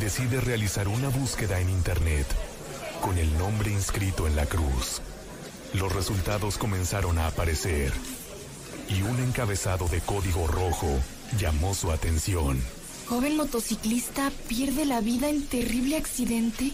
[0.00, 2.26] decide realizar una búsqueda en Internet
[3.02, 5.02] con el nombre inscrito en la cruz.
[5.74, 7.92] Los resultados comenzaron a aparecer
[8.88, 10.88] y un encabezado de código rojo
[11.38, 12.60] llamó su atención.
[13.06, 16.72] Joven motociclista pierde la vida en terrible accidente.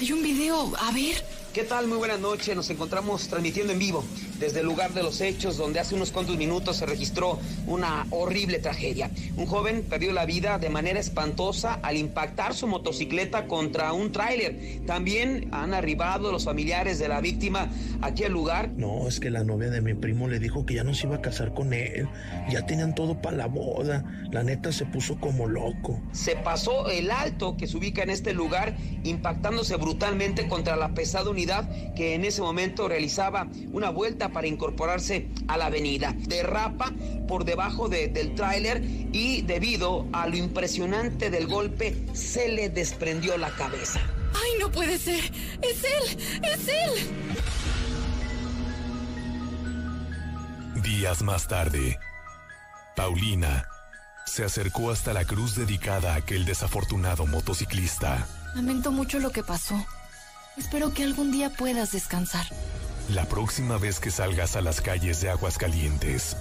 [0.00, 1.24] Hay un video, a ver.
[1.52, 1.86] ¿Qué tal?
[1.86, 2.54] Muy buenas noches.
[2.56, 4.04] Nos encontramos transmitiendo en vivo
[4.40, 8.58] desde el lugar de los hechos donde hace unos cuantos minutos se registró una horrible
[8.58, 9.10] tragedia.
[9.36, 14.80] Un joven perdió la vida de manera espantosa al impactar su motocicleta contra un tráiler.
[14.86, 17.68] También han arribado los familiares de la víctima
[18.00, 18.70] aquí al lugar.
[18.76, 21.16] No, es que la novia de mi primo le dijo que ya no se iba
[21.16, 22.08] a casar con él.
[22.48, 24.04] Ya tenían todo para la boda.
[24.30, 26.00] La neta se puso como loco.
[26.12, 28.74] Se pasó el alto que se ubica en este lugar
[29.04, 35.28] impactándose brutalmente contra la pesada unidad que en ese momento realizaba una vuelta para incorporarse
[35.48, 36.14] a la avenida.
[36.16, 36.92] Derrapa
[37.28, 43.50] por debajo del tráiler y debido a lo impresionante del golpe se le desprendió la
[43.50, 44.00] cabeza.
[44.34, 45.20] ¡Ay, no puede ser!
[45.62, 46.18] ¡Es él!
[46.42, 46.90] ¡Es él!
[50.82, 51.98] Días más tarde,
[52.96, 53.68] Paulina
[54.26, 58.26] se acercó hasta la cruz dedicada a aquel desafortunado motociclista.
[58.54, 59.84] Lamento mucho lo que pasó.
[60.56, 62.46] Espero que algún día puedas descansar.
[63.14, 66.36] La próxima vez que salgas a las calles de Aguascalientes,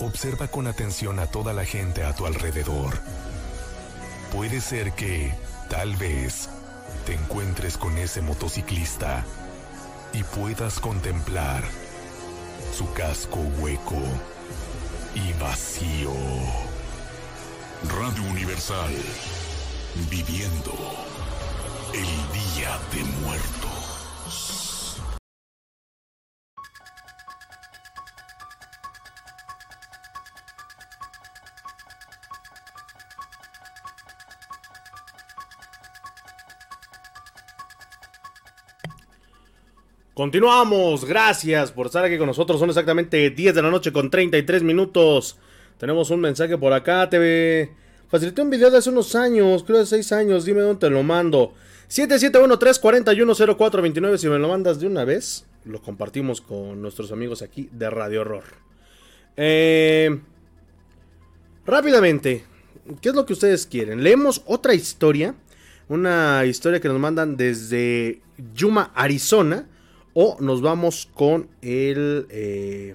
[0.00, 3.00] observa con atención a toda la gente a tu alrededor.
[4.30, 5.32] Puede ser que,
[5.70, 6.50] tal vez,
[7.06, 9.24] te encuentres con ese motociclista
[10.12, 11.64] y puedas contemplar
[12.76, 14.02] su casco hueco
[15.14, 16.12] y vacío.
[17.88, 18.92] Radio Universal,
[20.10, 20.74] viviendo
[21.94, 23.73] el Día de Muertos.
[40.14, 42.60] Continuamos, gracias por estar aquí con nosotros.
[42.60, 45.36] Son exactamente 10 de la noche con 33 minutos.
[45.76, 47.10] Tenemos un mensaje por acá.
[47.10, 47.72] Te
[48.08, 50.44] facilité un video de hace unos años, creo de 6 años.
[50.44, 51.52] Dime dónde te lo mando.
[51.90, 54.18] 771-341-0429.
[54.18, 58.20] Si me lo mandas de una vez, lo compartimos con nuestros amigos aquí de Radio
[58.20, 58.44] Horror.
[59.36, 60.16] Eh,
[61.66, 62.44] rápidamente,
[63.00, 64.04] ¿qué es lo que ustedes quieren?
[64.04, 65.34] Leemos otra historia.
[65.88, 68.20] Una historia que nos mandan desde
[68.54, 69.66] Yuma, Arizona.
[70.14, 72.26] O nos vamos con el.
[72.30, 72.94] Eh,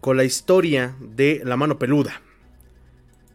[0.00, 2.22] con la historia de la mano peluda.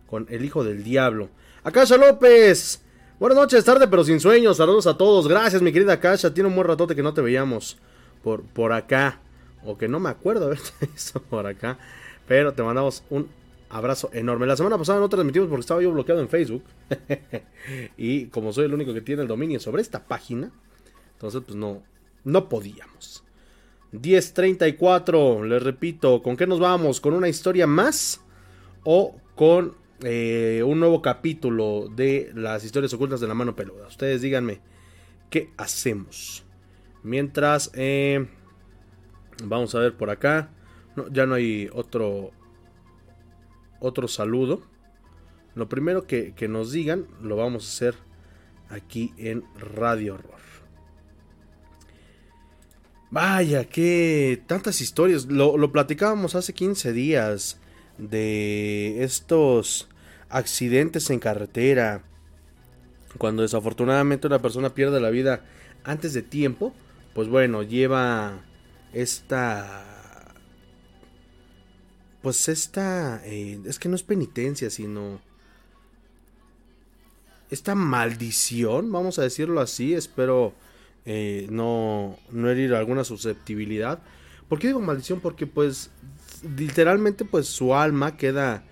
[0.08, 1.30] Con el hijo del diablo.
[1.64, 2.82] Akasha López.
[3.20, 4.58] Buenas noches, tarde pero sin sueños.
[4.58, 5.28] Saludos a todos.
[5.28, 6.34] Gracias, mi querida Akasha.
[6.34, 7.78] Tiene un buen ratote que no te veíamos
[8.24, 9.20] por, por acá.
[9.66, 11.78] O que no me acuerdo haberte visto por acá.
[12.26, 13.28] Pero te mandamos un
[13.70, 14.46] abrazo enorme.
[14.46, 16.64] La semana pasada no transmitimos porque estaba yo bloqueado en Facebook.
[17.98, 20.52] y como soy el único que tiene el dominio sobre esta página.
[21.14, 21.82] Entonces, pues no,
[22.24, 23.24] no podíamos.
[23.94, 27.00] 10.34, les repito, ¿con qué nos vamos?
[27.00, 28.22] ¿Con una historia más?
[28.84, 33.88] ¿O con eh, un nuevo capítulo de las historias ocultas de la mano peluda?
[33.88, 34.62] Ustedes díganme,
[35.30, 36.44] ¿qué hacemos?
[37.04, 38.28] Mientras, eh,
[39.44, 40.50] vamos a ver por acá.
[41.12, 42.32] Ya no hay otro,
[43.80, 44.64] otro saludo.
[45.56, 47.96] Lo primero que, que nos digan lo vamos a hacer
[48.70, 50.43] aquí en Radio Horror.
[53.14, 55.28] Vaya, que tantas historias.
[55.28, 57.60] Lo, platicábamos hace 15 días
[58.00, 59.88] de estos
[60.30, 62.02] accidentes en carretera.
[63.20, 65.46] Cuando desafortunadamente una persona pierde la vida
[65.84, 66.74] antes de tiempo.
[67.14, 68.44] Pues bueno, lleva
[68.94, 70.34] esta...
[72.24, 73.22] Pues esta...
[73.26, 75.22] Eh, es que no es penitencia, sino...
[77.52, 79.94] Esta maldición, vamos a decirlo así.
[79.94, 80.56] Espero
[81.06, 84.00] eh, no, no herir alguna susceptibilidad.
[84.48, 85.20] ¿Por qué digo maldición?
[85.20, 85.92] Porque pues
[86.58, 88.64] literalmente pues su alma queda,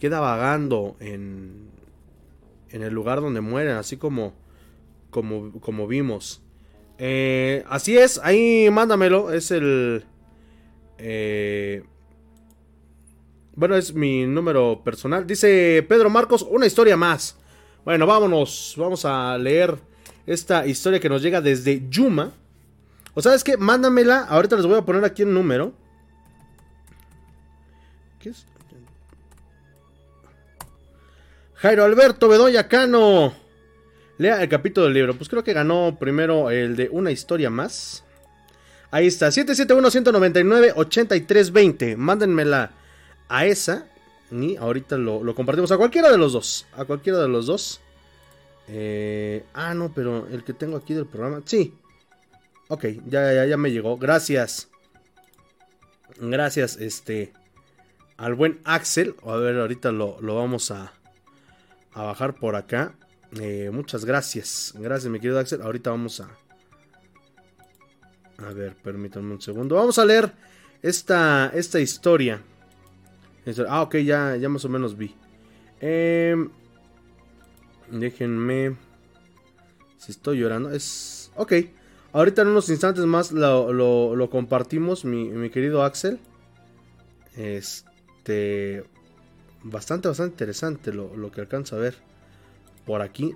[0.00, 1.70] queda vagando en,
[2.70, 4.34] en el lugar donde mueren, así como,
[5.10, 6.42] como, como vimos.
[6.98, 10.04] Eh, así es, ahí mándamelo, es el...
[10.98, 11.84] Eh,
[13.54, 15.26] bueno, es mi número personal.
[15.26, 17.36] Dice Pedro Marcos, una historia más.
[17.84, 19.76] Bueno, vámonos, vamos a leer
[20.28, 22.34] esta historia que nos llega desde Yuma.
[23.14, 24.20] O sabes qué, mándamela.
[24.20, 25.72] Ahorita les voy a poner aquí el número.
[28.20, 28.44] ¿Qué es?
[31.54, 33.32] Jairo Alberto Bedoya Cano.
[34.18, 35.16] Lea el capítulo del libro.
[35.16, 38.04] Pues creo que ganó primero el de una historia más.
[38.90, 41.96] Ahí está, 771-199-8320.
[41.96, 42.72] Mándenmela
[43.28, 43.86] a esa.
[44.30, 46.66] Y ahorita lo, compartimos a cualquiera de los dos.
[46.76, 47.80] A cualquiera de los dos.
[48.68, 51.42] Eh, ah, no, pero el que tengo aquí del programa.
[51.44, 51.74] Sí.
[52.68, 53.96] Ok, ya, ya, ya me llegó.
[53.96, 54.68] Gracias.
[56.20, 57.32] Gracias, este.
[58.16, 59.14] Al buen Axel.
[59.24, 60.92] A ver, ahorita lo, vamos a,
[61.92, 62.94] a bajar por acá.
[63.40, 64.74] Eh, muchas gracias.
[64.76, 65.62] Gracias, mi querido Axel.
[65.62, 66.28] Ahorita vamos a.
[68.38, 69.76] A ver, permítanme un segundo.
[69.76, 70.32] Vamos a leer
[70.82, 72.42] esta, esta historia.
[73.68, 75.14] Ah, ok, ya, ya más o menos vi.
[75.80, 76.50] Em,
[77.90, 78.76] déjenme.
[79.98, 80.70] Si estoy llorando.
[80.70, 81.30] Es.
[81.36, 81.52] Ok.
[82.12, 86.18] Ahorita en unos instantes más lo, compartimos, mi, querido Axel.
[87.36, 88.84] Este.
[89.62, 91.96] Bastante, bastante interesante lo, que alcanza a ver
[92.86, 93.34] por aquí.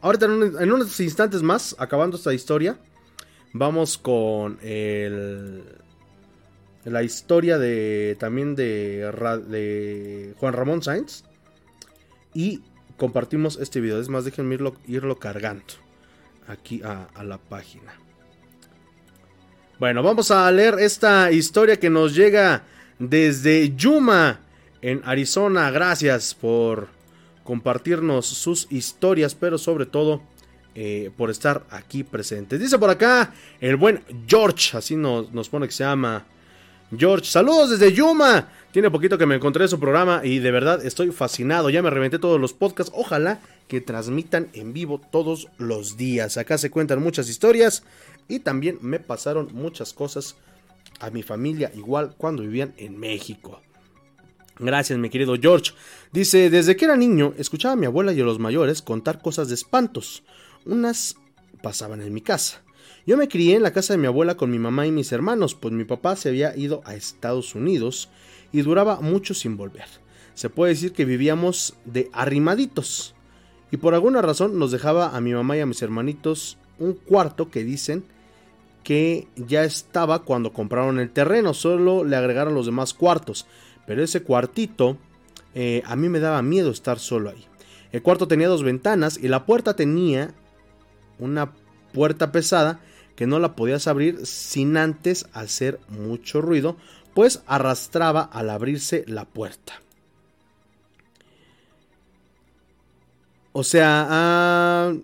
[0.00, 2.78] Ahorita en, unos instantes más, acabando esta historia,
[3.52, 5.64] vamos con el,
[6.84, 9.10] la historia de también de,
[9.48, 11.24] de Juan Ramón Sainz.
[12.34, 12.62] Y
[12.96, 14.00] compartimos este video.
[14.00, 15.64] Es más, déjenme irlo, irlo cargando
[16.46, 17.94] aquí a, la página.
[19.78, 22.62] Bueno, vamos a leer esta historia que nos llega
[22.98, 24.40] desde Yuma,
[24.82, 25.70] en Arizona.
[25.70, 26.88] Gracias por
[27.42, 30.22] compartirnos sus historias, pero sobre todo
[30.74, 32.60] eh, por estar aquí presentes.
[32.60, 36.24] Dice por acá el buen George, así nos, nos pone que se llama
[36.96, 37.26] George.
[37.26, 38.48] Saludos desde Yuma.
[38.74, 41.70] Tiene poquito que me encontré en su programa y de verdad estoy fascinado.
[41.70, 42.92] Ya me reventé todos los podcasts.
[42.92, 46.38] Ojalá que transmitan en vivo todos los días.
[46.38, 47.84] Acá se cuentan muchas historias
[48.26, 50.34] y también me pasaron muchas cosas
[50.98, 53.62] a mi familia igual cuando vivían en México.
[54.58, 55.70] Gracias, mi querido George.
[56.10, 59.46] Dice, desde que era niño, escuchaba a mi abuela y a los mayores contar cosas
[59.50, 60.24] de espantos.
[60.64, 61.14] Unas
[61.62, 62.64] pasaban en mi casa.
[63.06, 65.54] Yo me crié en la casa de mi abuela con mi mamá y mis hermanos,
[65.54, 68.08] pues mi papá se había ido a Estados Unidos
[68.54, 69.86] y duraba mucho sin volver.
[70.34, 73.16] Se puede decir que vivíamos de arrimaditos.
[73.72, 77.50] Y por alguna razón nos dejaba a mi mamá y a mis hermanitos un cuarto
[77.50, 78.04] que dicen
[78.84, 83.46] que ya estaba cuando compraron el terreno, solo le agregaron los demás cuartos,
[83.88, 84.98] pero ese cuartito
[85.56, 87.44] eh, a mí me daba miedo estar solo ahí.
[87.90, 90.32] El cuarto tenía dos ventanas y la puerta tenía
[91.18, 91.50] una
[91.92, 92.78] puerta pesada
[93.16, 96.76] que no la podías abrir sin antes hacer mucho ruido,
[97.14, 99.80] pues arrastraba al abrirse la puerta.
[103.52, 104.94] O sea, ah,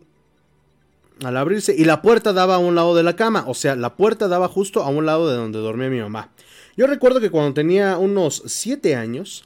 [1.22, 3.94] al abrirse y la puerta daba a un lado de la cama, o sea, la
[3.94, 6.30] puerta daba justo a un lado de donde dormía mi mamá.
[6.76, 9.44] Yo recuerdo que cuando tenía unos 7 años,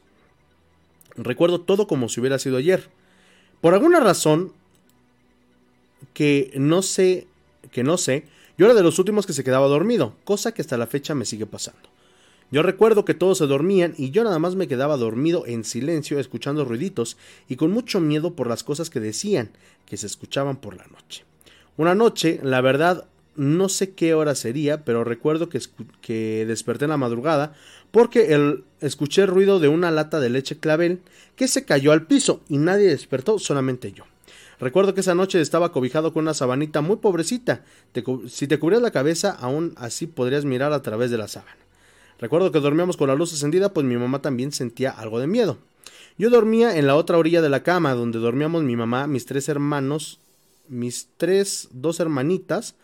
[1.16, 2.88] recuerdo todo como si hubiera sido ayer.
[3.60, 4.52] Por alguna razón
[6.14, 7.26] que no sé,
[7.72, 8.24] que no sé,
[8.56, 11.24] yo era de los últimos que se quedaba dormido, cosa que hasta la fecha me
[11.24, 11.93] sigue pasando.
[12.50, 16.18] Yo recuerdo que todos se dormían y yo nada más me quedaba dormido en silencio
[16.18, 17.16] escuchando ruiditos
[17.48, 19.50] y con mucho miedo por las cosas que decían
[19.86, 21.24] que se escuchaban por la noche.
[21.76, 25.60] Una noche, la verdad, no sé qué hora sería, pero recuerdo que,
[26.00, 27.54] que desperté en la madrugada
[27.90, 31.00] porque escuché el ruido de una lata de leche clavel
[31.36, 34.04] que se cayó al piso y nadie despertó, solamente yo.
[34.60, 37.64] Recuerdo que esa noche estaba cobijado con una sabanita muy pobrecita.
[38.28, 41.63] si te cubrías la cabeza, aún así podrías mirar a través de la sábana.
[42.18, 45.58] Recuerdo que dormíamos con la luz encendida, pues mi mamá también sentía algo de miedo.
[46.16, 49.48] Yo dormía en la otra orilla de la cama, donde dormíamos mi mamá, mis tres
[49.48, 50.20] hermanos
[50.68, 52.74] mis tres, dos hermanitas.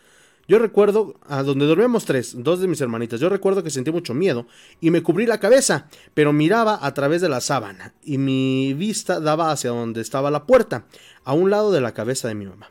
[0.47, 4.13] Yo recuerdo, a donde dormíamos tres, dos de mis hermanitas, yo recuerdo que sentí mucho
[4.13, 4.47] miedo
[4.81, 9.19] y me cubrí la cabeza, pero miraba a través de la sábana y mi vista
[9.19, 10.85] daba hacia donde estaba la puerta,
[11.23, 12.69] a un lado de la cabeza de mi mamá.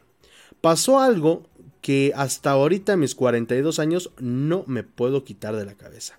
[0.60, 1.44] Pasó algo
[1.80, 6.18] que hasta ahorita, mis 42 años, no me puedo quitar de la cabeza.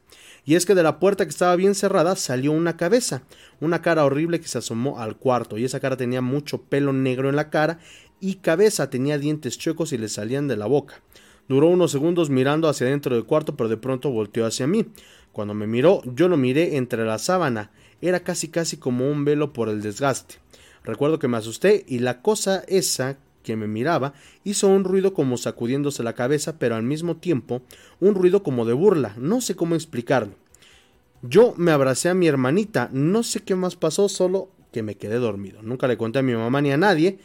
[0.51, 3.23] Y es que de la puerta que estaba bien cerrada salió una cabeza,
[3.61, 7.29] una cara horrible que se asomó al cuarto, y esa cara tenía mucho pelo negro
[7.29, 7.79] en la cara
[8.19, 11.03] y cabeza tenía dientes chuecos y le salían de la boca.
[11.47, 14.87] Duró unos segundos mirando hacia dentro del cuarto, pero de pronto volteó hacia mí.
[15.31, 17.71] Cuando me miró, yo lo miré entre la sábana.
[18.01, 20.35] Era casi casi como un velo por el desgaste.
[20.83, 24.13] Recuerdo que me asusté y la cosa esa que me miraba
[24.43, 27.61] hizo un ruido como sacudiéndose la cabeza, pero al mismo tiempo
[27.99, 29.15] un ruido como de burla.
[29.17, 30.33] No sé cómo explicarlo.
[31.21, 35.15] Yo me abracé a mi hermanita, no sé qué más pasó, solo que me quedé
[35.15, 35.61] dormido.
[35.61, 37.19] Nunca le conté a mi mamá ni a nadie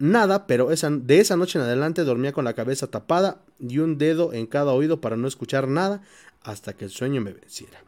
[0.00, 4.32] nada, pero de esa noche en adelante dormía con la cabeza tapada y un dedo
[4.32, 6.02] en cada oído para no escuchar nada
[6.42, 7.84] hasta que el sueño me venciera.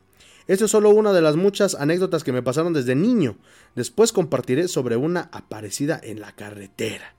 [0.46, 3.36] Esta es solo una de las muchas anécdotas que me pasaron desde niño.
[3.74, 7.14] Después compartiré sobre una aparecida en la carretera.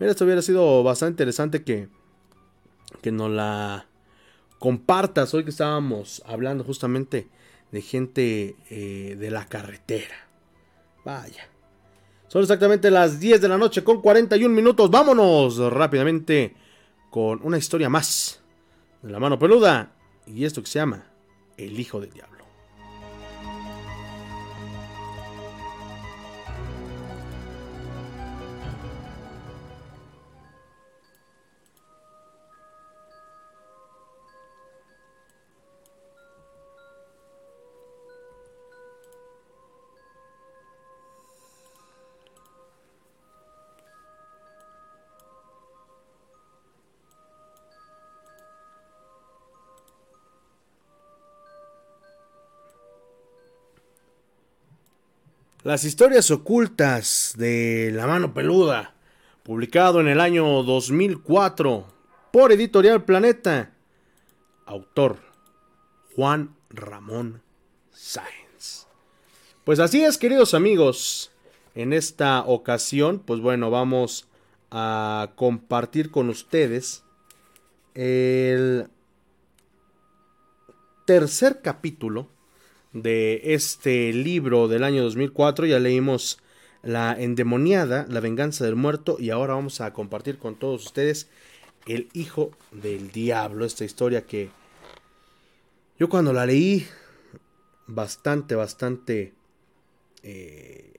[0.00, 1.88] Mira, esto hubiera sido bastante interesante que,
[3.02, 3.86] que nos la
[4.58, 7.28] compartas hoy que estábamos hablando justamente
[7.70, 10.14] de gente eh, de la carretera.
[11.04, 11.48] Vaya.
[12.28, 14.90] Son exactamente las 10 de la noche con 41 minutos.
[14.90, 16.54] Vámonos rápidamente
[17.10, 18.40] con una historia más
[19.02, 19.92] de la mano peluda
[20.26, 21.04] y esto que se llama
[21.58, 22.39] El Hijo del Diablo.
[55.62, 58.94] Las historias ocultas de La mano peluda,
[59.42, 61.86] publicado en el año 2004
[62.32, 63.70] por Editorial Planeta.
[64.64, 65.18] Autor
[66.16, 67.42] Juan Ramón
[67.90, 68.86] Sáenz.
[69.64, 71.30] Pues así es, queridos amigos.
[71.74, 74.28] En esta ocasión, pues bueno, vamos
[74.70, 77.04] a compartir con ustedes
[77.92, 78.88] el
[81.04, 82.30] tercer capítulo
[82.92, 85.66] de este libro del año 2004.
[85.66, 86.38] Ya leímos
[86.82, 91.28] La endemoniada, La venganza del muerto y ahora vamos a compartir con todos ustedes
[91.86, 94.50] El hijo del diablo, esta historia que
[95.98, 96.86] yo cuando la leí
[97.86, 99.34] bastante, bastante
[100.22, 100.94] eh,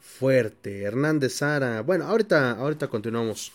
[0.00, 0.82] fuerte.
[0.82, 1.82] Hernández Sara.
[1.82, 3.52] Bueno, ahorita, ahorita continuamos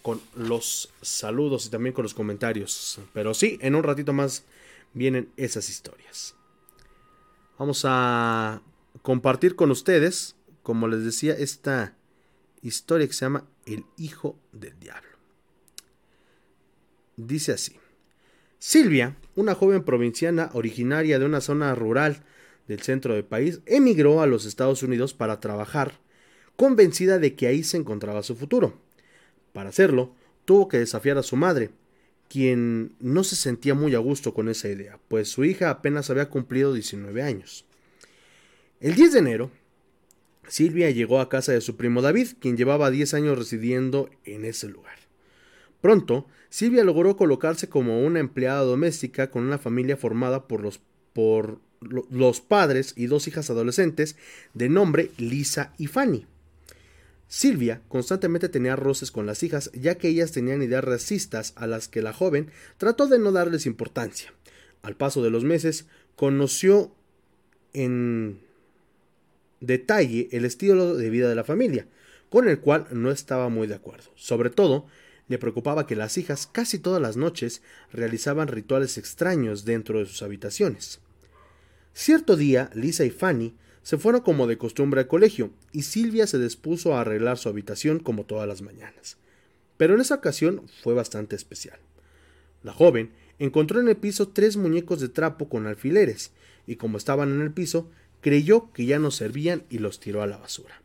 [0.00, 2.98] con los saludos y también con los comentarios.
[3.12, 4.44] Pero sí, en un ratito más
[4.94, 6.34] vienen esas historias.
[7.58, 8.62] Vamos a
[9.02, 11.96] compartir con ustedes, como les decía, esta
[12.62, 15.10] historia que se llama El Hijo del Diablo.
[17.16, 17.76] Dice así.
[18.58, 22.22] Silvia, una joven provinciana originaria de una zona rural
[22.68, 25.98] del centro del país, emigró a los Estados Unidos para trabajar,
[26.56, 28.78] convencida de que ahí se encontraba su futuro.
[29.52, 30.14] Para hacerlo,
[30.44, 31.70] tuvo que desafiar a su madre,
[32.32, 36.30] quien no se sentía muy a gusto con esa idea, pues su hija apenas había
[36.30, 37.66] cumplido 19 años.
[38.80, 39.50] El 10 de enero,
[40.48, 44.68] Silvia llegó a casa de su primo David, quien llevaba 10 años residiendo en ese
[44.68, 44.96] lugar.
[45.82, 50.80] Pronto, Silvia logró colocarse como una empleada doméstica con una familia formada por los,
[51.12, 54.16] por los padres y dos hijas adolescentes
[54.54, 56.26] de nombre Lisa y Fanny.
[57.32, 61.88] Silvia constantemente tenía roces con las hijas, ya que ellas tenían ideas racistas a las
[61.88, 64.34] que la joven trató de no darles importancia.
[64.82, 66.94] Al paso de los meses, conoció
[67.72, 68.38] en
[69.60, 71.86] detalle el estilo de vida de la familia,
[72.28, 74.10] con el cual no estaba muy de acuerdo.
[74.14, 74.84] Sobre todo,
[75.28, 77.62] le preocupaba que las hijas casi todas las noches
[77.94, 81.00] realizaban rituales extraños dentro de sus habitaciones.
[81.94, 86.38] Cierto día, Lisa y Fanny se fueron como de costumbre al colegio, y Silvia se
[86.38, 89.16] dispuso a arreglar su habitación como todas las mañanas.
[89.76, 91.78] Pero en esa ocasión fue bastante especial.
[92.62, 96.32] La joven encontró en el piso tres muñecos de trapo con alfileres,
[96.66, 100.26] y como estaban en el piso, creyó que ya no servían y los tiró a
[100.26, 100.80] la basura.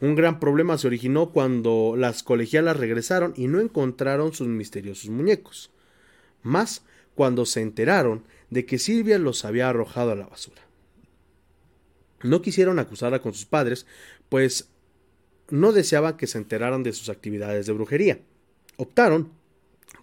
[0.00, 5.70] Un gran problema se originó cuando las colegialas regresaron y no encontraron sus misteriosos muñecos.
[6.42, 6.82] Más
[7.14, 10.62] cuando se enteraron de que Silvia los había arrojado a la basura.
[12.24, 13.86] No quisieron acusarla con sus padres,
[14.30, 14.70] pues
[15.50, 18.18] no deseaban que se enteraran de sus actividades de brujería.
[18.78, 19.30] Optaron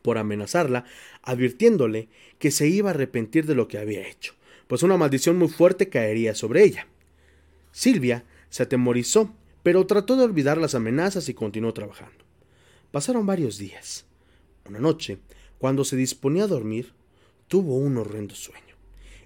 [0.03, 0.86] por amenazarla,
[1.24, 4.36] advirtiéndole que se iba a arrepentir de lo que había hecho,
[4.67, 6.86] pues una maldición muy fuerte caería sobre ella.
[7.72, 12.24] Silvia se atemorizó, pero trató de olvidar las amenazas y continuó trabajando.
[12.91, 14.05] Pasaron varios días.
[14.69, 15.17] Una noche,
[15.57, 16.93] cuando se disponía a dormir,
[17.47, 18.70] tuvo un horrendo sueño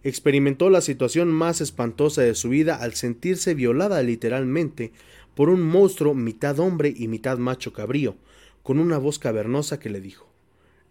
[0.05, 4.91] experimentó la situación más espantosa de su vida al sentirse violada literalmente
[5.33, 8.15] por un monstruo mitad hombre y mitad macho cabrío,
[8.61, 10.29] con una voz cavernosa que le dijo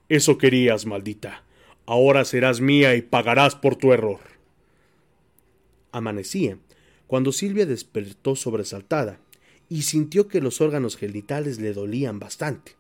[0.09, 1.45] Eso querías, maldita.
[1.87, 4.19] Ahora serás mía y pagarás por tu error.
[5.93, 6.59] Amanecía,
[7.07, 9.21] cuando Silvia despertó sobresaltada,
[9.69, 12.73] y sintió que los órganos genitales le dolían bastante.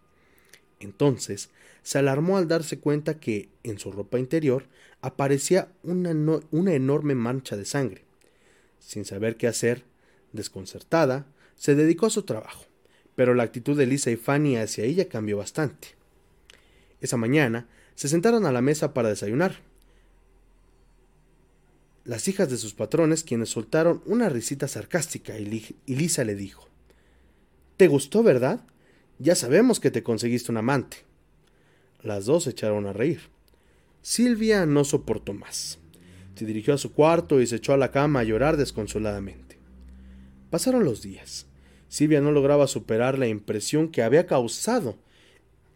[0.80, 1.50] Entonces
[1.84, 4.66] se alarmó al darse cuenta que, en su ropa interior,
[5.04, 8.04] aparecía una, una enorme mancha de sangre.
[8.78, 9.84] Sin saber qué hacer,
[10.32, 11.26] desconcertada,
[11.56, 12.64] se dedicó a su trabajo,
[13.14, 15.88] pero la actitud de Lisa y Fanny hacia ella cambió bastante.
[17.00, 19.60] Esa mañana se sentaron a la mesa para desayunar.
[22.04, 26.68] Las hijas de sus patrones, quienes soltaron una risita sarcástica, y Lisa le dijo
[27.76, 28.60] ¿Te gustó, verdad?
[29.18, 30.98] Ya sabemos que te conseguiste un amante.
[32.02, 33.34] Las dos se echaron a reír.
[34.06, 35.78] Silvia no soportó más.
[36.34, 39.56] Se dirigió a su cuarto y se echó a la cama a llorar desconsoladamente.
[40.50, 41.46] Pasaron los días.
[41.88, 44.98] Silvia no lograba superar la impresión que había causado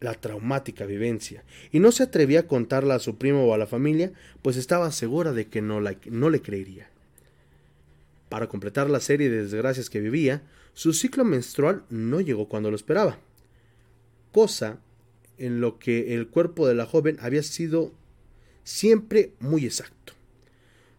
[0.00, 3.66] la traumática vivencia y no se atrevía a contarla a su primo o a la
[3.66, 4.12] familia,
[4.42, 6.90] pues estaba segura de que no, no le creería.
[8.28, 10.42] Para completar la serie de desgracias que vivía,
[10.74, 13.18] su ciclo menstrual no llegó cuando lo esperaba,
[14.32, 14.80] cosa
[15.38, 17.94] en lo que el cuerpo de la joven había sido
[18.68, 20.12] siempre muy exacto.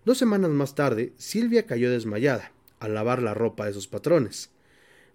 [0.04, 4.50] Dos semanas más tarde, Silvia cayó desmayada al lavar la ropa de sus patrones.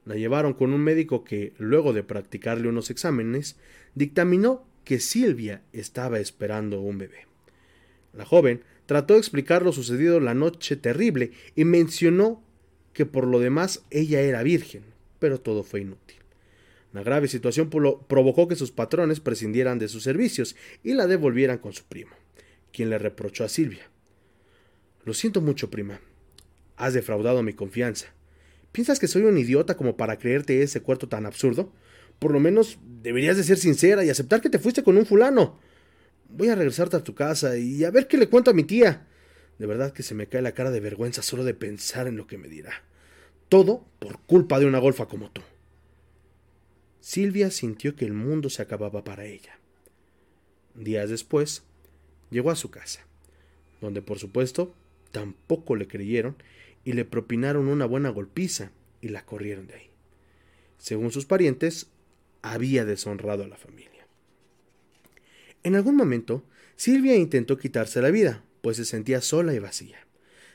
[0.05, 3.57] La llevaron con un médico que, luego de practicarle unos exámenes,
[3.94, 7.26] dictaminó que Silvia estaba esperando un bebé.
[8.12, 12.40] La joven trató de explicar lo sucedido la noche terrible y mencionó
[12.92, 14.84] que por lo demás ella era virgen,
[15.18, 16.18] pero todo fue inútil.
[16.92, 21.72] La grave situación provocó que sus patrones prescindieran de sus servicios y la devolvieran con
[21.72, 22.12] su primo,
[22.75, 23.89] quien le reprochó a Silvia.
[25.05, 26.01] Lo siento mucho, prima.
[26.77, 28.09] Has defraudado mi confianza.
[28.72, 31.72] ¿Piensas que soy un idiota como para creerte ese cuarto tan absurdo?
[32.18, 35.61] Por lo menos deberías de ser sincera y aceptar que te fuiste con un fulano.
[36.29, 39.07] Voy a regresarte a tu casa y a ver qué le cuento a mi tía.
[39.61, 42.27] De verdad que se me cae la cara de vergüenza solo de pensar en lo
[42.27, 42.83] que me dirá.
[43.49, 45.43] Todo por culpa de una golfa como tú.
[46.99, 49.61] Silvia sintió que el mundo se acababa para ella.
[50.75, 51.62] Días después,
[52.35, 53.07] llegó a su casa,
[53.80, 54.74] donde por supuesto
[55.12, 56.37] tampoco le creyeron
[56.85, 59.91] y le propinaron una buena golpiza y la corrieron de ahí.
[60.76, 61.87] Según sus parientes,
[62.43, 64.07] había deshonrado a la familia.
[65.62, 70.05] En algún momento, Silvia intentó quitarse la vida, pues se sentía sola y vacía,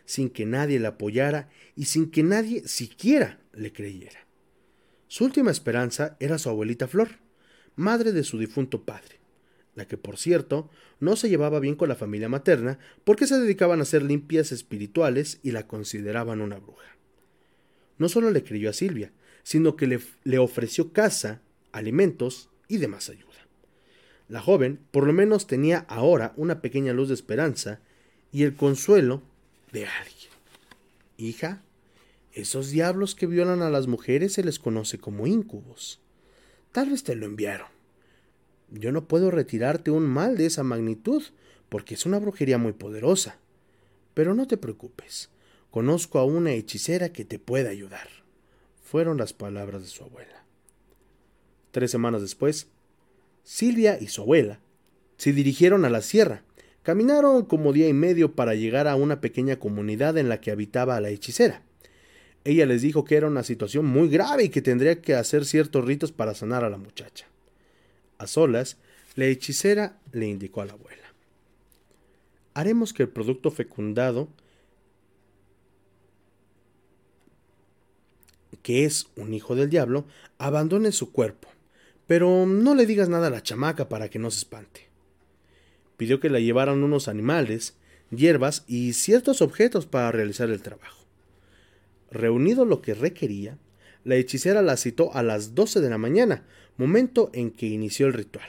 [0.04, 4.28] sin que nadie la apoyara y sin que nadie siquiera le creyera.
[5.08, 7.20] Su última esperanza era su abuelita Flor,
[7.78, 9.20] madre de su difunto padre,
[9.86, 10.70] que por cierto
[11.00, 15.40] no se llevaba bien con la familia materna porque se dedicaban a hacer limpias espirituales
[15.44, 16.96] y la consideraban una bruja.
[17.98, 19.12] No solo le creyó a Silvia,
[19.44, 23.30] sino que le, le ofreció casa, alimentos y demás ayuda.
[24.28, 27.80] La joven por lo menos tenía ahora una pequeña luz de esperanza
[28.32, 29.22] y el consuelo
[29.72, 30.30] de alguien.
[31.18, 31.64] Hija,
[32.34, 36.00] esos diablos que violan a las mujeres se les conoce como íncubos.
[36.72, 37.79] Tal vez te lo enviaron.
[38.72, 41.24] Yo no puedo retirarte un mal de esa magnitud,
[41.70, 43.38] porque es una brujería muy poderosa.
[44.14, 45.30] Pero no te preocupes,
[45.72, 48.08] conozco a una hechicera que te puede ayudar.
[48.84, 50.46] Fueron las palabras de su abuela.
[51.72, 52.68] Tres semanas después,
[53.44, 54.60] Silvia y su abuela
[55.18, 56.44] se dirigieron a la sierra.
[56.82, 61.00] Caminaron como día y medio para llegar a una pequeña comunidad en la que habitaba
[61.02, 61.62] la hechicera.
[62.46, 65.86] Ella les dijo que era una situación muy grave y que tendría que hacer ciertos
[65.86, 67.28] ritos para sanar a la muchacha.
[68.20, 68.78] A solas,
[69.16, 71.14] la hechicera le indicó a la abuela.
[72.54, 74.28] Haremos que el producto fecundado,
[78.62, 80.06] que es un hijo del diablo,
[80.38, 81.48] abandone su cuerpo,
[82.06, 84.90] pero no le digas nada a la chamaca para que no se espante.
[85.96, 87.76] Pidió que la llevaran unos animales,
[88.12, 91.06] hierbas y ciertos objetos para realizar el trabajo.
[92.12, 93.58] Reunido lo que requería,
[94.04, 96.46] la hechicera la citó a las doce de la mañana,
[96.78, 98.48] momento en que inició el ritual.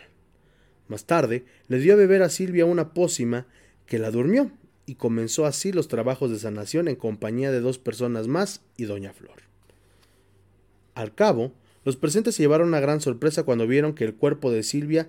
[0.88, 3.46] Más tarde, le dio a beber a Silvia una pócima
[3.86, 4.50] que la durmió,
[4.86, 9.12] y comenzó así los trabajos de sanación en compañía de dos personas más y doña
[9.12, 9.42] Flor.
[10.94, 11.52] Al cabo,
[11.84, 15.08] los presentes se llevaron una gran sorpresa cuando vieron que el cuerpo de Silvia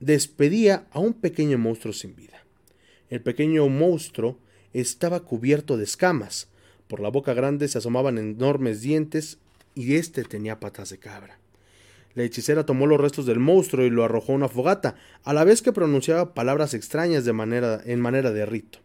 [0.00, 2.44] despedía a un pequeño monstruo sin vida.
[3.10, 4.38] El pequeño monstruo
[4.72, 6.48] estaba cubierto de escamas,
[6.88, 9.38] por la boca grande se asomaban enormes dientes
[9.74, 11.38] y éste tenía patas de cabra.
[12.14, 15.44] La hechicera tomó los restos del monstruo y lo arrojó a una fogata, a la
[15.44, 18.78] vez que pronunciaba palabras extrañas en manera de rito.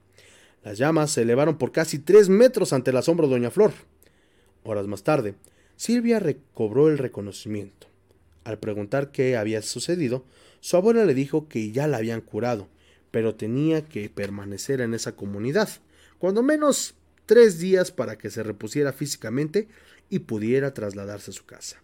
[0.64, 3.72] Las llamas se elevaron por casi tres metros ante el asombro de Doña Flor.
[4.64, 5.36] Horas más tarde,
[5.76, 7.88] Silvia recobró el reconocimiento.
[8.43, 10.26] Al preguntar qué había sucedido,
[10.60, 12.68] su abuela le dijo que ya la habían curado,
[13.12, 15.70] pero tenía que permanecer en esa comunidad,
[16.18, 16.95] cuando menos
[17.30, 19.68] tres días para que se repusiera físicamente
[20.10, 21.78] y pudiera trasladarse a su casa.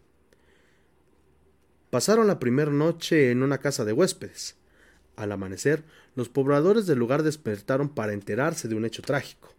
[1.92, 4.56] Pasaron la primera noche en una casa de huéspedes.
[5.16, 5.84] Al amanecer,
[6.16, 9.54] los pobladores del lugar despertaron para enterarse de un hecho trágico.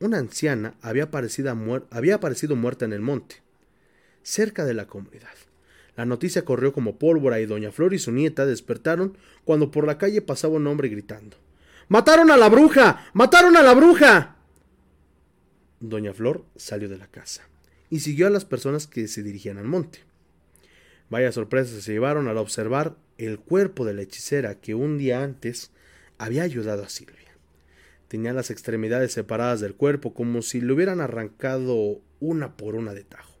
[0.00, 3.36] Una anciana había aparecido, muerta en el monte,
[4.24, 5.36] cerca de la comunidad.
[5.96, 9.96] La noticia corrió como pólvora y doña Flor y su nieta despertaron cuando por la
[9.96, 11.36] calle pasaba un hombre gritando
[11.86, 13.06] ¡Mataron a la bruja!
[13.12, 14.33] ¡Mataron a la bruja!
[15.88, 17.42] Doña Flor salió de la casa
[17.90, 20.00] y siguió a las personas que se dirigían al monte.
[21.10, 25.70] Vaya sorpresa se llevaron al observar el cuerpo de la hechicera que un día antes
[26.16, 27.18] había ayudado a Silvia.
[28.08, 33.04] Tenía las extremidades separadas del cuerpo como si le hubieran arrancado una por una de
[33.04, 33.34] tajo.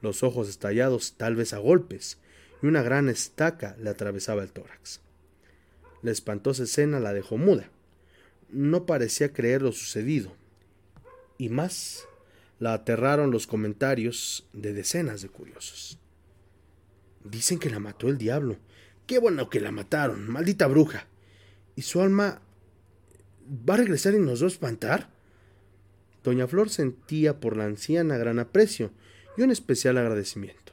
[0.00, 2.18] Los ojos estallados tal vez a golpes,
[2.62, 5.00] y una gran estaca le atravesaba el tórax.
[6.02, 7.70] La espantosa escena la dejó muda.
[8.48, 10.34] No parecía creer lo sucedido.
[11.38, 12.06] Y más,
[12.58, 15.98] la aterraron los comentarios de decenas de curiosos.
[17.24, 18.56] Dicen que la mató el diablo.
[19.06, 21.06] Qué bueno que la mataron, maldita bruja.
[21.74, 22.40] ¿Y su alma
[23.68, 25.10] va a regresar y nos va a espantar?
[26.24, 28.90] Doña Flor sentía por la anciana gran aprecio
[29.36, 30.72] y un especial agradecimiento.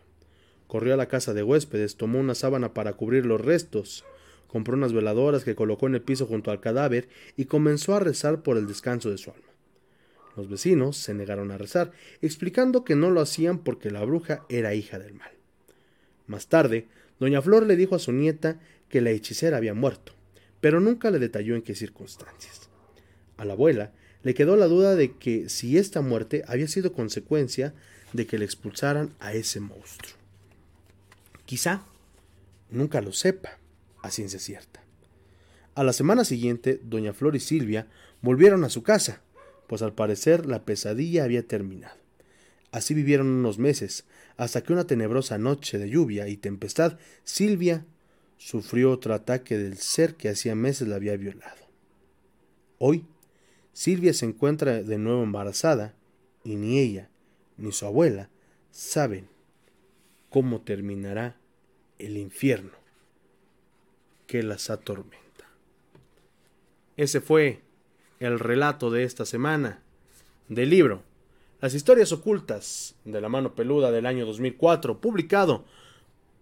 [0.67, 4.03] Corrió a la casa de huéspedes, tomó una sábana para cubrir los restos,
[4.47, 8.41] compró unas veladoras que colocó en el piso junto al cadáver y comenzó a rezar
[8.41, 9.52] por el descanso de su alma.
[10.35, 14.73] Los vecinos se negaron a rezar, explicando que no lo hacían porque la bruja era
[14.73, 15.31] hija del mal.
[16.25, 16.87] Más tarde,
[17.19, 18.59] doña Flor le dijo a su nieta
[18.89, 20.13] que la hechicera había muerto,
[20.61, 22.69] pero nunca le detalló en qué circunstancias.
[23.37, 23.91] A la abuela
[24.23, 27.73] le quedó la duda de que si esta muerte había sido consecuencia
[28.13, 30.15] de que le expulsaran a ese monstruo.
[31.45, 31.85] Quizá
[32.69, 33.57] nunca lo sepa,
[34.01, 34.83] a ciencia cierta.
[35.75, 37.87] A la semana siguiente, doña Flor y Silvia
[38.21, 39.21] volvieron a su casa,
[39.73, 41.97] pues al parecer la pesadilla había terminado.
[42.69, 44.05] Así vivieron unos meses,
[44.37, 47.83] hasta que una tenebrosa noche de lluvia y tempestad, Silvia
[48.37, 51.67] sufrió otro ataque del ser que hacía meses la había violado.
[52.77, 53.07] Hoy,
[53.71, 55.95] Silvia se encuentra de nuevo embarazada
[56.43, 57.09] y ni ella
[57.57, 58.29] ni su abuela
[58.69, 59.27] saben
[60.29, 61.35] cómo terminará
[61.97, 62.77] el infierno
[64.27, 65.47] que las atormenta.
[66.95, 67.63] Ese fue
[68.25, 69.81] el relato de esta semana
[70.47, 71.03] del libro
[71.59, 75.65] Las historias ocultas de la mano peluda del año 2004, publicado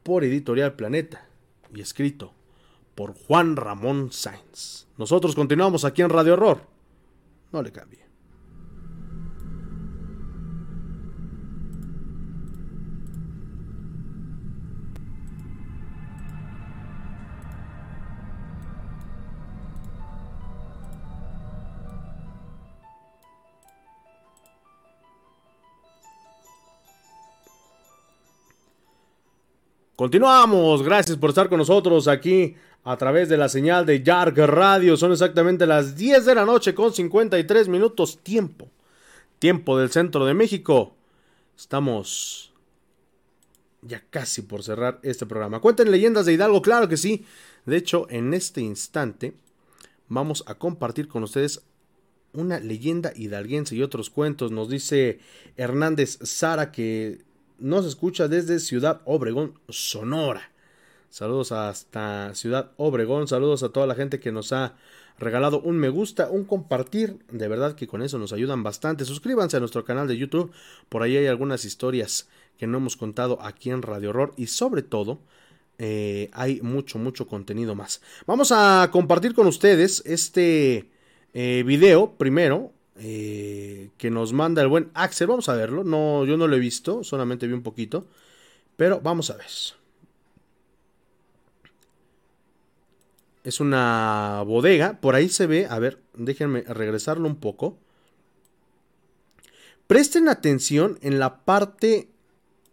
[0.04, 1.28] por Editorial Planeta
[1.74, 2.34] y escrito
[2.94, 4.86] por Juan Ramón Sáenz.
[4.98, 6.62] Nosotros continuamos aquí en Radio Horror.
[7.52, 8.11] No le cambie.
[30.02, 34.98] Continuamos, gracias por estar con nosotros aquí a través de la señal de Yark Radio.
[34.98, 38.68] Son exactamente las 10 de la noche con 53 minutos tiempo.
[39.38, 40.96] Tiempo del centro de México.
[41.56, 42.52] Estamos
[43.84, 45.62] ya casi por cerrar este programa.
[45.62, 47.24] Cuenten leyendas de Hidalgo, claro que sí.
[47.68, 49.36] De hecho, en este instante
[50.08, 51.62] vamos a compartir con ustedes
[52.34, 54.52] una leyenda hidalguense y otros cuentos.
[54.52, 55.20] Nos dice
[55.58, 57.20] Hernández Sara que
[57.62, 60.52] nos escucha desde Ciudad Obregón, Sonora.
[61.10, 64.76] Saludos hasta Ciudad Obregón, saludos a toda la gente que nos ha
[65.20, 69.06] regalado un me gusta, un compartir, de verdad que con eso nos ayudan bastante.
[69.06, 70.52] Suscríbanse a nuestro canal de YouTube,
[70.90, 74.82] por ahí hay algunas historias que no hemos contado aquí en Radio Horror y sobre
[74.82, 75.20] todo
[75.78, 78.02] eh, hay mucho, mucho contenido más.
[78.26, 80.90] Vamos a compartir con ustedes este
[81.34, 85.28] eh, video primero, eh, que nos manda el buen Axel.
[85.28, 85.84] Vamos a verlo.
[85.84, 88.08] No, yo no lo he visto, solamente vi un poquito.
[88.78, 89.48] Pero vamos a ver.
[93.44, 95.00] Es una bodega.
[95.00, 95.68] Por ahí se ve.
[95.70, 97.78] A ver, déjenme regresarlo un poco.
[99.88, 102.10] Presten atención en la parte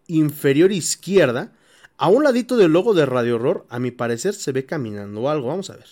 [0.07, 1.53] inferior izquierda.
[1.97, 5.49] A un ladito del logo de Radio Horror, a mi parecer se ve caminando algo.
[5.49, 5.89] Vamos a ver.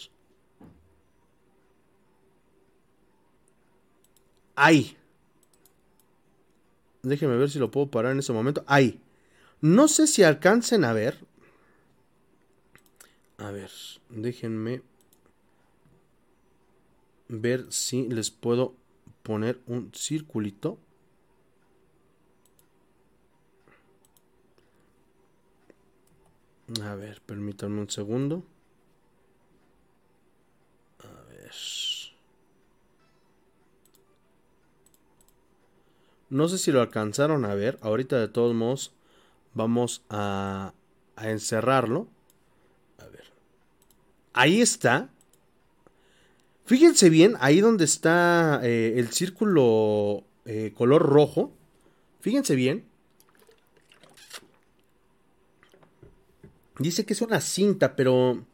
[4.57, 4.97] Ahí.
[7.03, 8.65] Déjenme ver si lo puedo parar en ese momento.
[8.67, 9.01] Ahí.
[9.61, 11.25] No sé si alcancen a ver.
[13.39, 13.71] A ver,
[14.09, 14.83] déjenme
[17.29, 18.75] ver si les puedo
[19.23, 20.79] poner un circulito.
[26.83, 28.43] A ver, permítanme un segundo.
[31.01, 31.53] A ver.
[36.29, 37.79] No sé si lo alcanzaron a ver.
[37.83, 38.93] Ahorita de todos modos
[39.55, 40.75] vamos a,
[41.17, 42.09] encerrarlo.
[42.99, 43.25] A ver.
[44.33, 45.09] Ahí está.
[46.65, 51.53] Fíjense bien, ahí donde está eh, el círculo eh, color rojo.
[52.21, 52.85] Fíjense bien.
[56.79, 58.45] Dice que es una cinta, pero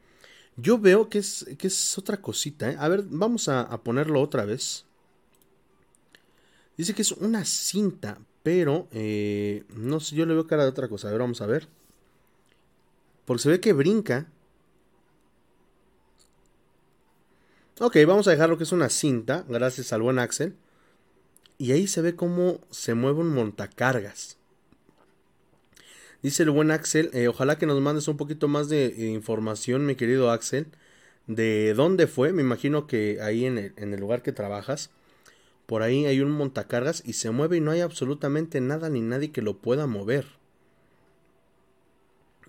[0.57, 2.71] yo veo que es, que es otra cosita.
[2.71, 2.77] ¿eh?
[2.79, 4.85] A ver, vamos a ponerlo otra vez.
[6.77, 10.89] Dice que es una cinta, pero eh, no sé, yo le veo cara de otra
[10.89, 11.09] cosa.
[11.09, 11.69] A ver, vamos a ver.
[13.25, 14.27] Porque se ve que brinca.
[17.81, 20.55] Ok, vamos a dejar lo que es una cinta, gracias al buen Axel.
[21.59, 24.37] Y ahí se ve cómo se mueve un montacargas.
[26.23, 29.87] Dice el buen Axel, eh, ojalá que nos mandes un poquito más de eh, información,
[29.87, 30.69] mi querido Axel,
[31.27, 32.33] de dónde fue.
[32.33, 34.91] Me imagino que ahí en el, en el lugar que trabajas.
[35.67, 39.33] Por ahí hay un montacargas y se mueve y no hay absolutamente nada ni nadie
[39.33, 40.27] que lo pueda mover.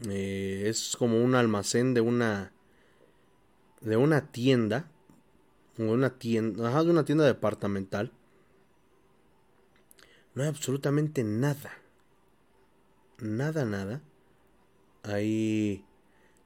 [0.09, 2.51] Eh, es como un almacén de una
[3.81, 4.89] de una tienda
[5.77, 8.11] una tienda de una tienda departamental.
[10.35, 11.71] No hay absolutamente nada
[13.19, 14.01] nada nada.
[15.03, 15.83] Ahí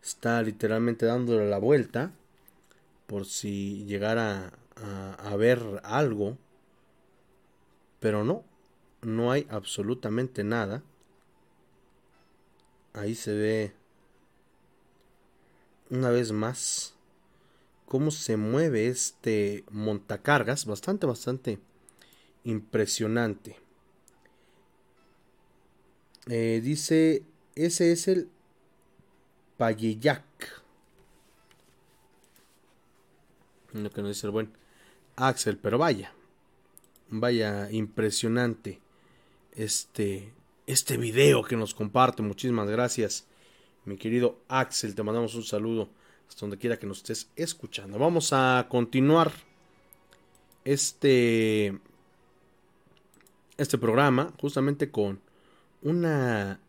[0.01, 2.11] está literalmente dándole la vuelta
[3.07, 6.37] por si llegara a, a ver algo
[7.99, 8.43] pero no
[9.01, 10.83] no hay absolutamente nada
[12.93, 13.73] ahí se ve
[15.89, 16.97] una vez más
[17.87, 21.59] cómo se mueve este montacargas, bastante, bastante
[22.43, 23.57] impresionante.
[26.27, 27.23] Eh, dice,
[27.55, 28.29] ese es el
[29.57, 30.23] Payeyac.
[33.71, 34.51] Lo que nos dice el buen
[35.15, 36.11] Axel, pero vaya,
[37.09, 38.79] vaya impresionante
[39.51, 40.33] este
[40.65, 42.21] este video que nos comparte.
[42.21, 43.25] Muchísimas gracias,
[43.85, 44.95] mi querido Axel.
[44.95, 45.89] Te mandamos un saludo
[46.27, 47.97] hasta donde quiera que nos estés escuchando.
[47.97, 49.31] Vamos a continuar
[50.65, 51.79] este
[53.57, 55.21] este programa justamente con
[55.81, 56.59] una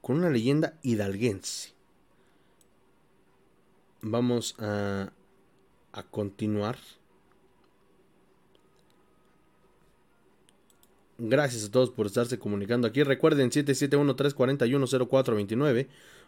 [0.00, 1.72] con una leyenda hidalguense.
[4.02, 5.12] Vamos a
[5.92, 6.78] a continuar
[11.24, 13.04] Gracias a todos por estarse comunicando aquí.
[13.04, 15.86] Recuerden 771-341-0429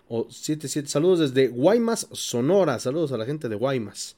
[0.08, 0.88] o 77.
[0.88, 2.78] Saludos desde Guaymas, Sonora.
[2.78, 4.14] Saludos a la gente de Guaymas.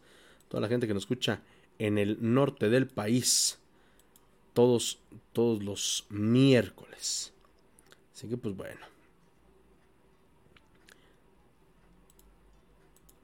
[0.49, 1.41] Toda la gente que nos escucha
[1.79, 3.59] en el norte del país.
[4.53, 4.99] Todos,
[5.33, 7.33] todos los miércoles.
[8.15, 8.85] Así que pues bueno.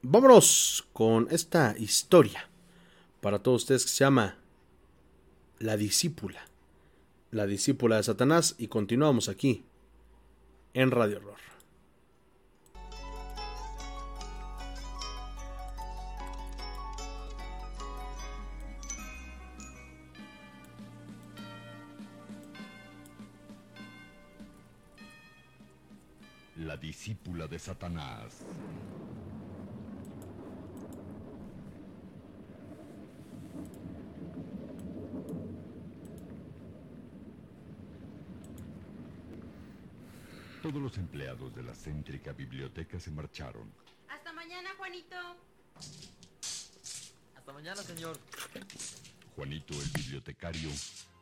[0.01, 2.49] Vámonos con esta historia
[3.21, 4.39] para todos ustedes que se llama
[5.59, 6.47] La discípula
[7.33, 9.65] la discípula de Satanás y continuamos aquí
[10.75, 11.39] en Radio Horror.
[26.57, 28.43] La discípula de Satanás.
[40.73, 43.71] Todos los empleados de la céntrica biblioteca se marcharon.
[44.09, 45.17] Hasta mañana, Juanito.
[47.37, 48.17] Hasta mañana, señor.
[49.37, 50.71] Juanito, el bibliotecario,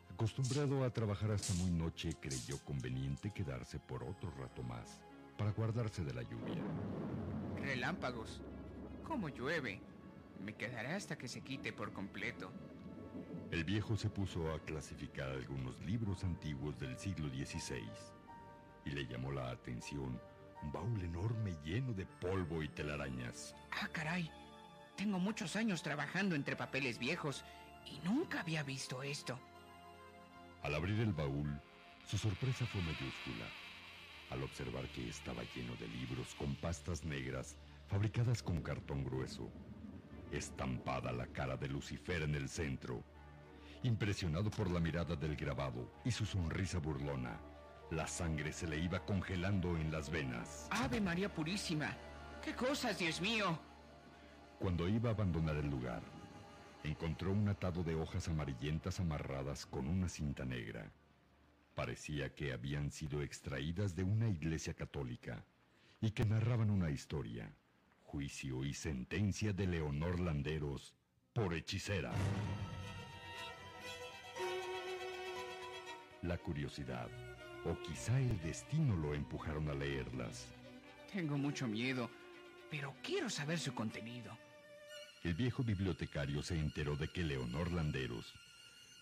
[0.09, 5.01] acostumbrado a trabajar hasta muy noche, creyó conveniente quedarse por otro rato más
[5.37, 6.63] para guardarse de la lluvia.
[7.57, 8.39] Relámpagos.
[9.05, 9.81] ¿Cómo llueve?
[10.45, 12.53] Me quedaré hasta que se quite por completo.
[13.51, 17.83] El viejo se puso a clasificar algunos libros antiguos del siglo XVI
[18.85, 20.19] y le llamó la atención
[20.63, 23.55] un baúl enorme lleno de polvo y telarañas.
[23.71, 24.29] Ah, caray.
[24.95, 27.43] Tengo muchos años trabajando entre papeles viejos
[27.85, 29.39] y nunca había visto esto.
[30.63, 31.59] Al abrir el baúl,
[32.05, 33.45] su sorpresa fue mayúscula.
[34.29, 37.57] Al observar que estaba lleno de libros con pastas negras
[37.87, 39.51] fabricadas con cartón grueso,
[40.31, 43.03] estampada la cara de Lucifer en el centro.
[43.83, 47.39] Impresionado por la mirada del grabado y su sonrisa burlona,
[47.91, 50.67] la sangre se le iba congelando en las venas.
[50.71, 51.95] Ave María Purísima.
[52.43, 53.59] ¿Qué cosas, Dios mío?
[54.59, 56.01] Cuando iba a abandonar el lugar,
[56.83, 60.89] encontró un atado de hojas amarillentas amarradas con una cinta negra.
[61.75, 65.43] Parecía que habían sido extraídas de una iglesia católica
[65.99, 67.53] y que narraban una historia,
[68.03, 70.95] juicio y sentencia de Leonor Landeros
[71.33, 72.11] por hechicera.
[76.21, 77.09] La curiosidad
[77.65, 80.47] o quizá el destino lo empujaron a leerlas.
[81.11, 82.09] Tengo mucho miedo,
[82.69, 84.37] pero quiero saber su contenido.
[85.23, 88.33] El viejo bibliotecario se enteró de que Leonor Landeros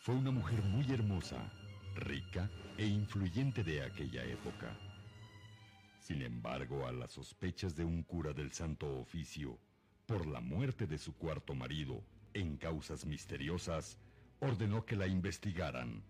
[0.01, 1.51] fue una mujer muy hermosa,
[1.95, 4.75] rica e influyente de aquella época.
[5.99, 9.59] Sin embargo, a las sospechas de un cura del Santo Oficio
[10.05, 12.03] por la muerte de su cuarto marido
[12.33, 13.99] en causas misteriosas,
[14.39, 16.03] ordenó que la investigaran.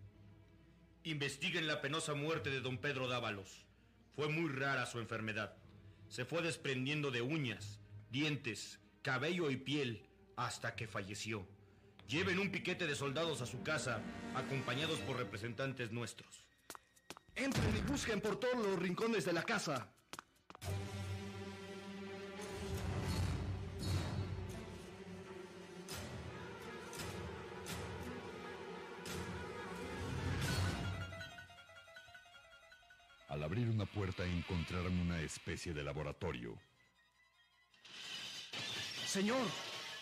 [1.04, 3.64] Investiguen la penosa muerte de don Pedro Dávalos.
[4.14, 5.56] Fue muy rara su enfermedad.
[6.08, 7.80] Se fue desprendiendo de uñas,
[8.10, 11.46] dientes, cabello y piel, hasta que falleció.
[12.06, 14.02] Lleven un piquete de soldados a su casa,
[14.34, 16.44] acompañados por representantes nuestros.
[17.34, 19.94] Entren y busquen por todos los rincones de la casa.
[33.60, 36.56] Abrir una puerta encontraron una especie de laboratorio.
[39.06, 39.44] Señor,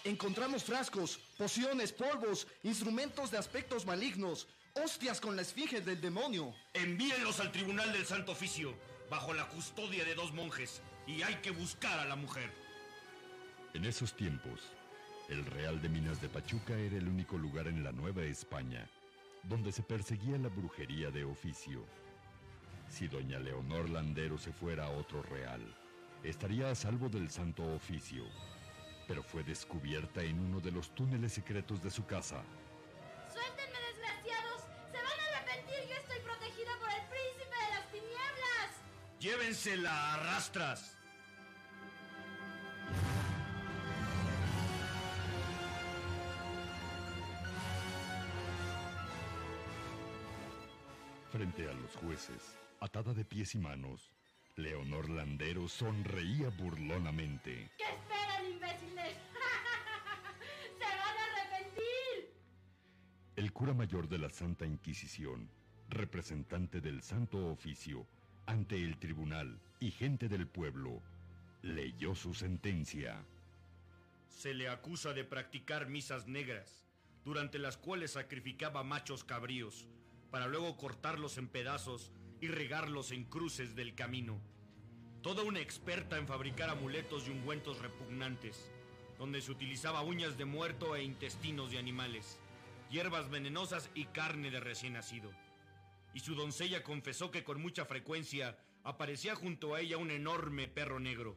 [0.05, 6.55] encontramos frascos, pociones, polvos, instrumentos de aspectos malignos, hostias con la esfinge del demonio.
[6.73, 8.75] Envíenlos al Tribunal del Santo Oficio,
[9.11, 12.53] bajo la custodia de dos monjes, y hay que buscar a la mujer.
[13.75, 14.61] En esos tiempos,
[15.29, 18.89] el Real de Minas de Pachuca era el único lugar en la Nueva España
[19.45, 21.85] donde se perseguía la brujería de oficio.
[22.89, 25.63] Si doña Leonor Landero se fuera a otro real,
[26.23, 28.25] estaría a salvo del santo oficio,
[29.07, 32.43] pero fue descubierta en uno de los túneles secretos de su casa.
[33.33, 34.63] ¡Suéltenme, desgraciados!
[34.91, 35.89] ¡Se van a arrepentir!
[35.89, 38.71] ¡Yo estoy protegida por el príncipe de las tinieblas!
[39.21, 40.95] ¡Llévensela a rastras!
[51.31, 54.13] Frente a los jueces, atada de pies y manos,
[54.57, 57.71] Leonor Landero sonreía burlonamente.
[57.77, 59.15] ¿Qué esperan, imbéciles?
[60.79, 62.35] ¡Se van a arrepentir!
[63.37, 65.51] El cura mayor de la Santa Inquisición,
[65.89, 68.07] representante del Santo Oficio,
[68.47, 71.03] ante el tribunal y gente del pueblo,
[71.63, 73.25] leyó su sentencia.
[74.29, 76.85] Se le acusa de practicar misas negras,
[77.25, 79.87] durante las cuales sacrificaba machos cabríos,
[80.31, 84.41] para luego cortarlos en pedazos y regarlos en cruces del camino.
[85.23, 88.71] Toda una experta en fabricar amuletos y ungüentos repugnantes,
[89.19, 92.41] donde se utilizaba uñas de muerto e intestinos de animales,
[92.91, 95.31] hierbas venenosas y carne de recién nacido.
[96.15, 101.01] Y su doncella confesó que con mucha frecuencia aparecía junto a ella un enorme perro
[101.01, 101.37] negro.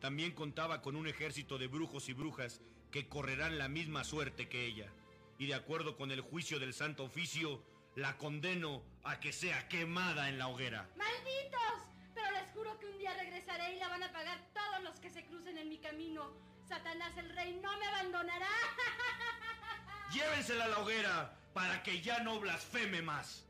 [0.00, 2.60] También contaba con un ejército de brujos y brujas
[2.90, 4.92] que correrán la misma suerte que ella
[5.38, 7.62] y de acuerdo con el juicio del Santo Oficio,
[7.96, 10.86] la condeno a que sea quemada en la hoguera.
[10.96, 11.88] ¡Malditos!
[12.14, 15.08] Pero les juro que un día regresaré y la van a pagar todos los que
[15.10, 16.30] se crucen en mi camino.
[16.68, 18.48] Satanás el rey no me abandonará.
[20.12, 23.46] Llévensela a la hoguera para que ya no blasfeme más.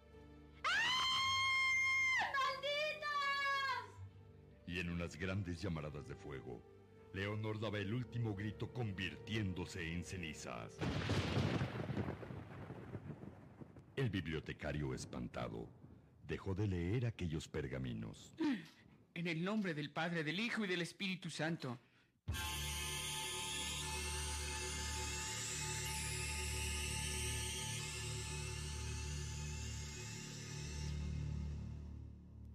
[2.22, 3.08] ¡Malditos!
[4.68, 6.62] Y en unas grandes llamaradas de fuego,
[7.14, 10.78] Leonor daba el último grito convirtiéndose en cenizas.
[13.96, 15.70] El bibliotecario espantado
[16.28, 18.30] dejó de leer aquellos pergaminos.
[19.14, 21.78] En el nombre del Padre, del Hijo y del Espíritu Santo.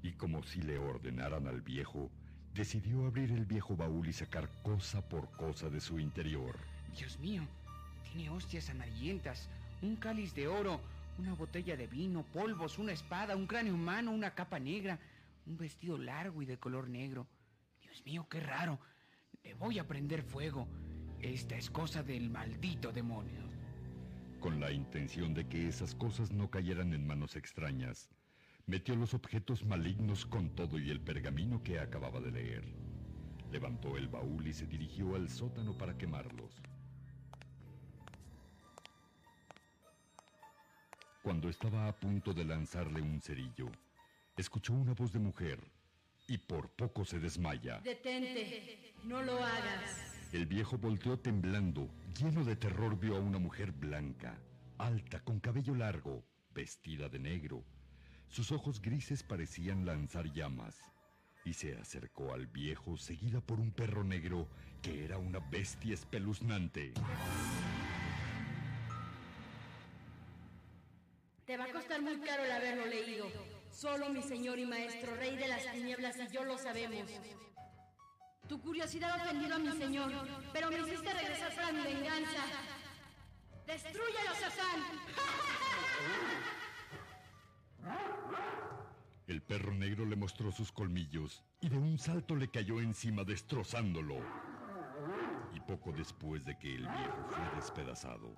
[0.03, 2.11] Y como si le ordenaran al viejo,
[2.53, 6.55] decidió abrir el viejo baúl y sacar cosa por cosa de su interior.
[6.95, 7.41] Dios mío,
[8.03, 9.49] tiene hostias amarillentas,
[9.81, 10.79] un cáliz de oro,
[11.21, 14.99] una botella de vino, polvos, una espada, un cráneo humano, una capa negra,
[15.45, 17.27] un vestido largo y de color negro.
[17.79, 18.79] Dios mío, qué raro.
[19.43, 20.67] Le voy a prender fuego.
[21.19, 23.41] Esta es cosa del maldito demonio.
[24.39, 28.09] Con la intención de que esas cosas no cayeran en manos extrañas,
[28.65, 32.73] metió los objetos malignos con todo y el pergamino que acababa de leer.
[33.51, 36.63] Levantó el baúl y se dirigió al sótano para quemarlos.
[41.21, 43.71] Cuando estaba a punto de lanzarle un cerillo,
[44.35, 45.59] escuchó una voz de mujer
[46.27, 47.79] y por poco se desmaya.
[47.81, 50.31] Detente, no lo hagas.
[50.33, 51.87] El viejo volteó temblando,
[52.19, 54.35] lleno de terror vio a una mujer blanca,
[54.79, 56.23] alta, con cabello largo,
[56.55, 57.63] vestida de negro.
[58.27, 60.75] Sus ojos grises parecían lanzar llamas,
[61.45, 64.47] y se acercó al viejo seguida por un perro negro
[64.81, 66.93] que era una bestia espeluznante.
[74.31, 77.05] Señor y maestro, rey de las tinieblas, y yo lo sabemos.
[78.47, 80.09] Tu curiosidad ha ofendido a mi señor,
[80.53, 82.43] pero me hiciste regresar para mi venganza.
[83.67, 84.79] ¡Destrúyelo, Satán!
[89.27, 94.15] El perro negro le mostró sus colmillos y de un salto le cayó encima destrozándolo.
[95.53, 98.33] Y poco después de que el viejo fue despedazado,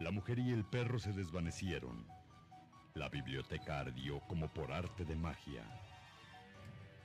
[0.00, 2.17] la mujer y el perro se desvanecieron.
[2.98, 5.62] La biblioteca ardió como por arte de magia.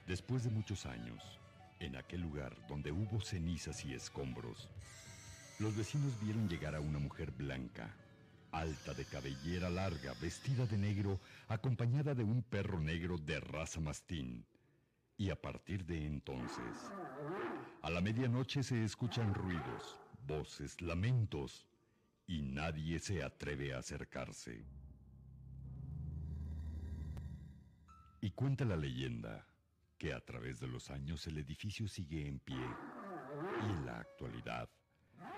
[0.07, 1.39] Después de muchos años,
[1.79, 4.69] En aquel lugar donde hubo cenizas y escombros,
[5.59, 7.93] los vecinos vieron llegar a una mujer blanca,
[8.51, 14.45] alta de cabellera larga, vestida de negro, acompañada de un perro negro de raza mastín.
[15.17, 16.89] Y a partir de entonces,
[17.83, 21.67] a la medianoche se escuchan ruidos, voces, lamentos,
[22.25, 24.65] y nadie se atreve a acercarse.
[28.23, 29.45] Y cuenta la leyenda
[29.97, 34.69] que a través de los años el edificio sigue en pie y en la actualidad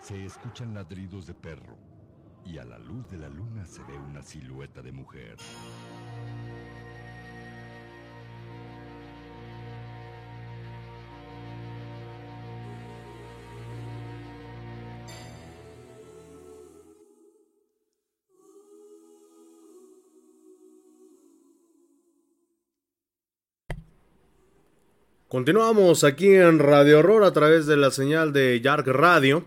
[0.03, 1.79] se escuchan ladridos de perro
[2.45, 5.35] y a la luz de la luna se ve una silueta de mujer.
[25.35, 29.43] Continuamos aquí en Radio Horror a través de la señal de Yark Radio.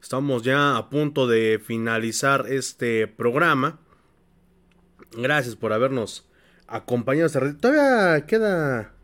[0.00, 3.78] Estamos ya a punto de finalizar este programa.
[5.14, 6.26] Gracias por habernos
[6.66, 7.28] acompañado.
[7.60, 8.94] Todavía queda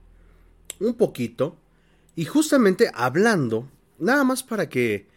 [0.80, 1.58] un poquito.
[2.16, 5.08] Y justamente hablando, nada más para que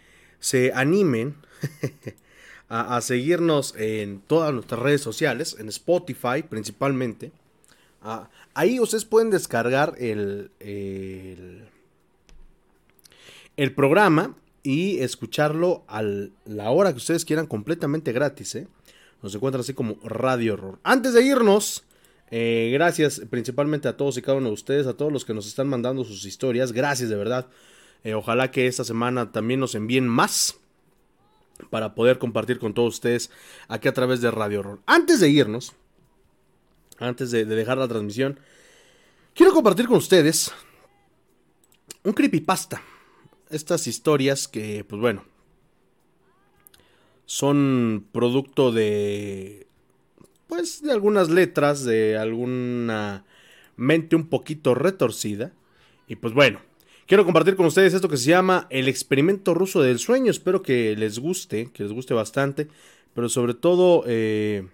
[0.42, 1.38] se animen
[2.68, 7.32] a, a, seguirnos en todas nuestras redes sociales, en Spotify principalmente.
[8.02, 11.66] Ah, ahí ustedes pueden descargar el, el,
[13.58, 18.56] el programa y escucharlo a la hora que ustedes quieran completamente gratis.
[18.56, 18.68] ¿eh?
[19.22, 20.80] Nos encuentran así como Radio Horror.
[20.84, 21.84] Antes de irnos,
[22.32, 25.48] eh, gracias principalmente a todos y cada uno de ustedes, a todos los que nos
[25.48, 26.72] están mandando sus historias.
[26.72, 27.48] Gracias de verdad.
[28.04, 30.58] Eh, ojalá que esta semana también nos envíen más
[31.70, 33.30] para poder compartir con todos ustedes
[33.68, 34.80] aquí a través de Radio Horror.
[34.88, 35.74] Antes de irnos,
[37.02, 38.40] antes de, de dejar la transmisión,
[39.34, 40.54] quiero compartir con ustedes
[42.04, 42.82] un creepypasta
[43.50, 45.24] estas historias que, pues bueno,
[47.26, 49.68] son producto de,
[50.48, 53.24] pues, de algunas letras, de alguna
[53.78, 55.54] mente un poquito retorcida.
[56.08, 56.60] Y pues bueno,
[57.08, 60.30] quiero compartir con ustedes esto que se llama el experimento ruso del sueño.
[60.30, 62.68] Espero que les guste, que les guste bastante,
[63.14, 64.68] pero sobre todo eh,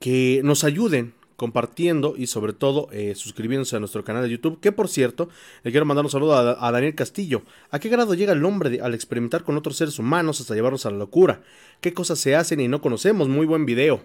[0.00, 4.72] que nos ayuden compartiendo y sobre todo eh, suscribiéndose a nuestro canal de YouTube, que
[4.72, 5.30] por cierto,
[5.62, 7.42] le quiero mandar un saludo a, Daniel Castillo.
[7.70, 10.90] ¿A qué grado llega el hombre al experimentar con otros seres humanos hasta llevarlos a
[10.90, 11.40] la locura?
[11.80, 13.28] ¿Qué cosas se hacen y no conocemos?
[13.28, 14.02] Muy buen video.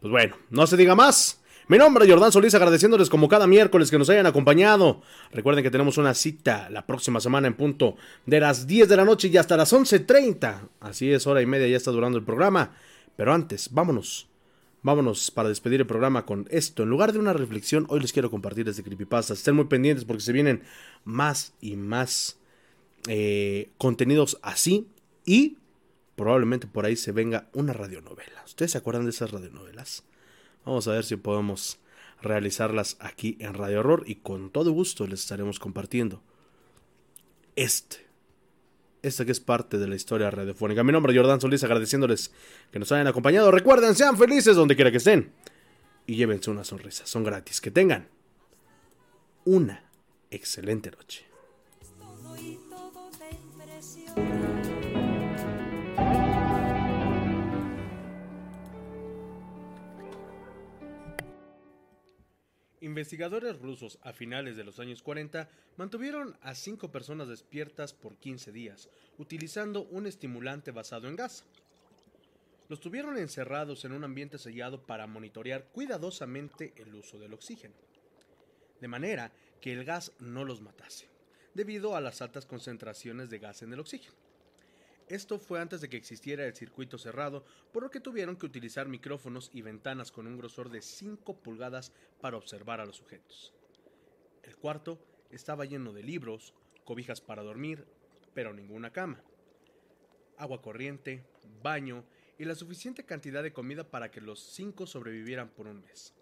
[0.00, 1.42] Pues bueno, no se diga más.
[1.68, 5.02] Mi nombre es Jordán Solís, agradeciéndoles como cada miércoles que nos hayan acompañado.
[5.32, 9.04] Recuerden que tenemos una cita la próxima semana en punto de las 10 de la
[9.04, 10.68] noche y hasta las 11.30.
[10.80, 12.74] Así es, hora y media ya está durando el programa.
[13.16, 14.31] Pero antes, vámonos
[14.82, 16.82] Vámonos para despedir el programa con esto.
[16.82, 19.34] En lugar de una reflexión, hoy les quiero compartir desde Creepypasta.
[19.34, 20.62] Estén muy pendientes porque se vienen
[21.04, 22.38] más y más
[23.08, 24.88] eh, contenidos así.
[25.24, 25.58] Y
[26.16, 28.42] probablemente por ahí se venga una radionovela.
[28.44, 30.02] ¿Ustedes se acuerdan de esas radionovelas?
[30.64, 31.78] Vamos a ver si podemos
[32.20, 36.22] realizarlas aquí en Radio Horror y con todo gusto les estaremos compartiendo
[37.56, 38.11] este
[39.02, 40.84] esta que es parte de la historia radiofónica.
[40.84, 42.32] Mi nombre es Jordán Solís, agradeciéndoles
[42.70, 43.50] que nos hayan acompañado.
[43.50, 45.32] Recuerden, sean felices donde quiera que estén.
[46.06, 47.60] Y llévense una sonrisa, son gratis.
[47.60, 48.08] Que tengan
[49.44, 49.84] una
[50.30, 51.31] excelente noche.
[62.82, 68.50] Investigadores rusos a finales de los años 40 mantuvieron a cinco personas despiertas por 15
[68.50, 68.88] días,
[69.18, 71.44] utilizando un estimulante basado en gas.
[72.68, 77.74] Los tuvieron encerrados en un ambiente sellado para monitorear cuidadosamente el uso del oxígeno,
[78.80, 79.30] de manera
[79.60, 81.08] que el gas no los matase,
[81.54, 84.16] debido a las altas concentraciones de gas en el oxígeno.
[85.08, 88.88] Esto fue antes de que existiera el circuito cerrado, por lo que tuvieron que utilizar
[88.88, 93.52] micrófonos y ventanas con un grosor de 5 pulgadas para observar a los sujetos.
[94.42, 94.98] El cuarto
[95.30, 96.54] estaba lleno de libros,
[96.84, 97.86] cobijas para dormir,
[98.34, 99.22] pero ninguna cama.
[100.38, 101.24] Agua corriente,
[101.62, 102.04] baño
[102.38, 106.14] y la suficiente cantidad de comida para que los cinco sobrevivieran por un mes.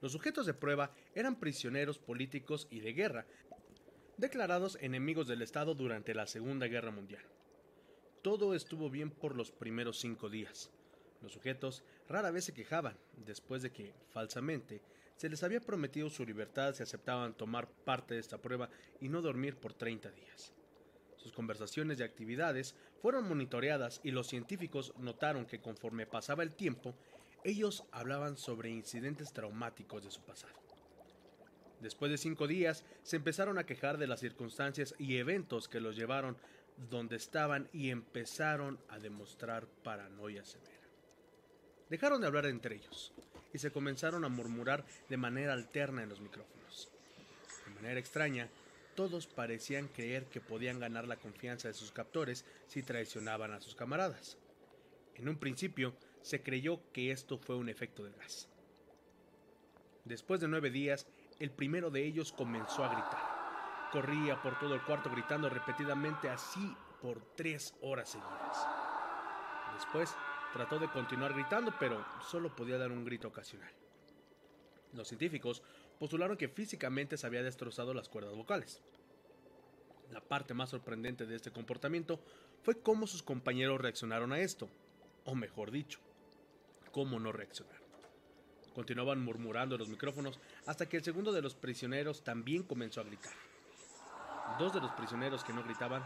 [0.00, 3.26] Los sujetos de prueba eran prisioneros políticos y de guerra,
[4.16, 7.22] declarados enemigos del Estado durante la Segunda Guerra Mundial.
[8.22, 10.70] Todo estuvo bien por los primeros cinco días.
[11.22, 14.82] Los sujetos rara vez se quejaban, después de que, falsamente,
[15.16, 18.70] se les había prometido su libertad si aceptaban tomar parte de esta prueba
[19.00, 20.52] y no dormir por 30 días.
[21.16, 26.94] Sus conversaciones y actividades fueron monitoreadas y los científicos notaron que conforme pasaba el tiempo,
[27.44, 30.54] ellos hablaban sobre incidentes traumáticos de su pasado.
[31.80, 35.96] Después de cinco días, se empezaron a quejar de las circunstancias y eventos que los
[35.96, 36.36] llevaron
[36.90, 40.72] donde estaban y empezaron a demostrar paranoia severa.
[41.90, 43.12] Dejaron de hablar entre ellos
[43.52, 46.90] y se comenzaron a murmurar de manera alterna en los micrófonos.
[47.66, 48.48] De manera extraña,
[48.94, 53.74] todos parecían creer que podían ganar la confianza de sus captores si traicionaban a sus
[53.74, 54.36] camaradas.
[55.14, 58.48] En un principio, se creyó que esto fue un efecto del gas.
[60.04, 61.06] Después de nueve días,
[61.38, 63.37] el primero de ellos comenzó a gritar.
[63.92, 68.66] Corría por todo el cuarto gritando repetidamente así por tres horas seguidas.
[69.74, 70.14] Después
[70.52, 73.72] trató de continuar gritando, pero solo podía dar un grito ocasional.
[74.92, 75.62] Los científicos
[75.98, 78.82] postularon que físicamente se había destrozado las cuerdas vocales.
[80.10, 82.20] La parte más sorprendente de este comportamiento
[82.62, 84.68] fue cómo sus compañeros reaccionaron a esto,
[85.24, 86.00] o mejor dicho,
[86.92, 87.88] cómo no reaccionaron.
[88.74, 93.04] Continuaban murmurando en los micrófonos hasta que el segundo de los prisioneros también comenzó a
[93.04, 93.32] gritar.
[94.56, 96.04] Dos de los prisioneros que no gritaban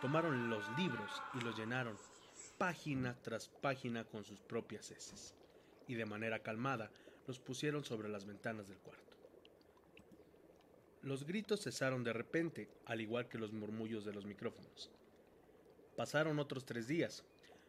[0.00, 1.96] tomaron los libros y los llenaron
[2.58, 5.34] página tras página con sus propias heces,
[5.86, 6.90] y de manera calmada
[7.26, 9.16] los pusieron sobre las ventanas del cuarto.
[11.02, 14.90] Los gritos cesaron de repente, al igual que los murmullos de los micrófonos.
[15.96, 17.24] Pasaron otros tres días.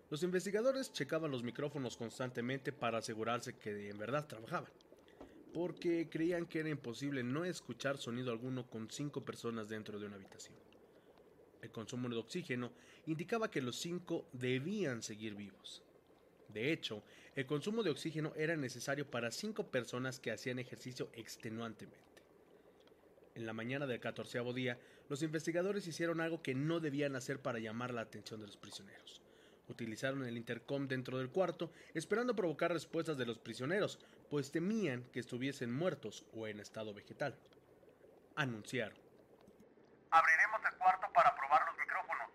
[0.10, 4.72] Los investigadores checaban los micrófonos constantemente para asegurarse que en verdad trabajaban,
[5.56, 10.18] porque creían que era imposible no escuchar sonido alguno con cinco personas dentro de una
[10.18, 10.56] habitación
[11.66, 12.72] el consumo de oxígeno
[13.08, 15.84] indicaba que los cinco debían seguir vivos.
[16.50, 17.04] De hecho,
[17.36, 22.06] el consumo de oxígeno era necesario para cinco personas que hacían ejercicio extenuantemente.
[23.34, 24.80] En la mañana del catorceavo día,
[25.10, 29.22] los investigadores hicieron algo que no debían hacer para llamar la atención de los prisioneros.
[29.68, 35.20] Utilizaron el intercom dentro del cuarto, esperando provocar respuestas de los prisioneros, pues temían que
[35.20, 37.36] estuviesen muertos o en estado vegetal.
[38.36, 38.98] Anunciaron.
[40.12, 42.30] Abriremos el cuarto para probar los micrófonos.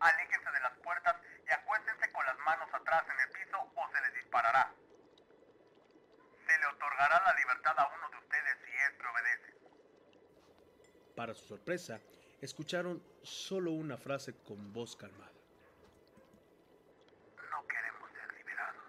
[0.00, 4.00] Aléjense de las puertas y acuéstense con las manos atrás en el piso o se
[4.00, 4.72] les disparará.
[6.46, 9.54] Se le otorgará la libertad a uno de ustedes si éste obedece.
[11.16, 12.00] Para su sorpresa,
[12.40, 15.32] escucharon solo una frase con voz calmada.
[17.50, 18.84] No queremos ser liberados.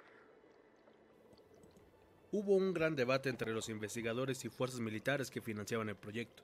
[2.31, 6.43] Hubo un gran debate entre los investigadores y fuerzas militares que financiaban el proyecto.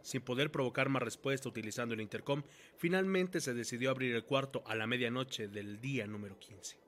[0.00, 2.42] Sin poder provocar más respuesta utilizando el intercom,
[2.76, 6.78] finalmente se decidió abrir el cuarto a la medianoche del día número 15.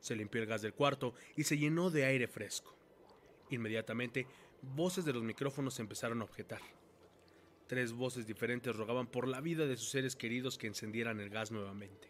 [0.00, 2.76] Se limpió el gas del cuarto y se llenó de aire fresco.
[3.50, 4.26] Inmediatamente,
[4.62, 6.60] voces de los micrófonos empezaron a objetar.
[7.66, 11.50] Tres voces diferentes rogaban por la vida de sus seres queridos que encendieran el gas
[11.50, 12.08] nuevamente.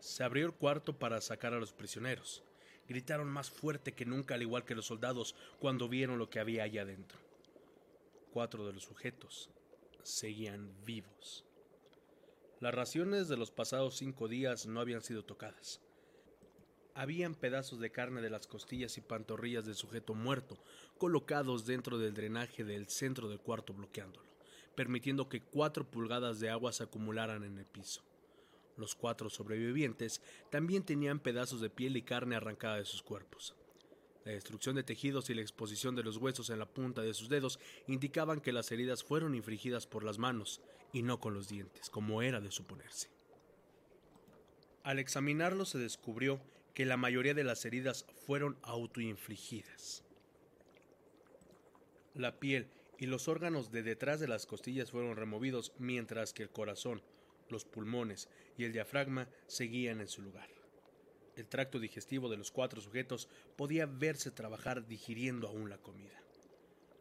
[0.00, 2.42] Se abrió el cuarto para sacar a los prisioneros.
[2.88, 6.64] Gritaron más fuerte que nunca, al igual que los soldados, cuando vieron lo que había
[6.64, 7.18] allá adentro
[8.32, 9.50] cuatro de los sujetos
[10.02, 11.44] seguían vivos.
[12.60, 15.80] Las raciones de los pasados cinco días no habían sido tocadas.
[16.94, 20.58] Habían pedazos de carne de las costillas y pantorrillas del sujeto muerto
[20.98, 24.26] colocados dentro del drenaje del centro del cuarto bloqueándolo,
[24.74, 28.02] permitiendo que cuatro pulgadas de agua se acumularan en el piso.
[28.76, 33.54] Los cuatro sobrevivientes también tenían pedazos de piel y carne arrancada de sus cuerpos.
[34.24, 37.28] La destrucción de tejidos y la exposición de los huesos en la punta de sus
[37.28, 37.58] dedos
[37.88, 40.60] indicaban que las heridas fueron infligidas por las manos
[40.92, 43.10] y no con los dientes, como era de suponerse.
[44.84, 46.40] Al examinarlo se descubrió
[46.74, 50.04] que la mayoría de las heridas fueron autoinfligidas.
[52.14, 52.68] La piel
[52.98, 57.02] y los órganos de detrás de las costillas fueron removidos mientras que el corazón,
[57.52, 60.48] los pulmones y el diafragma seguían en su lugar.
[61.36, 66.22] El tracto digestivo de los cuatro sujetos podía verse trabajar digiriendo aún la comida.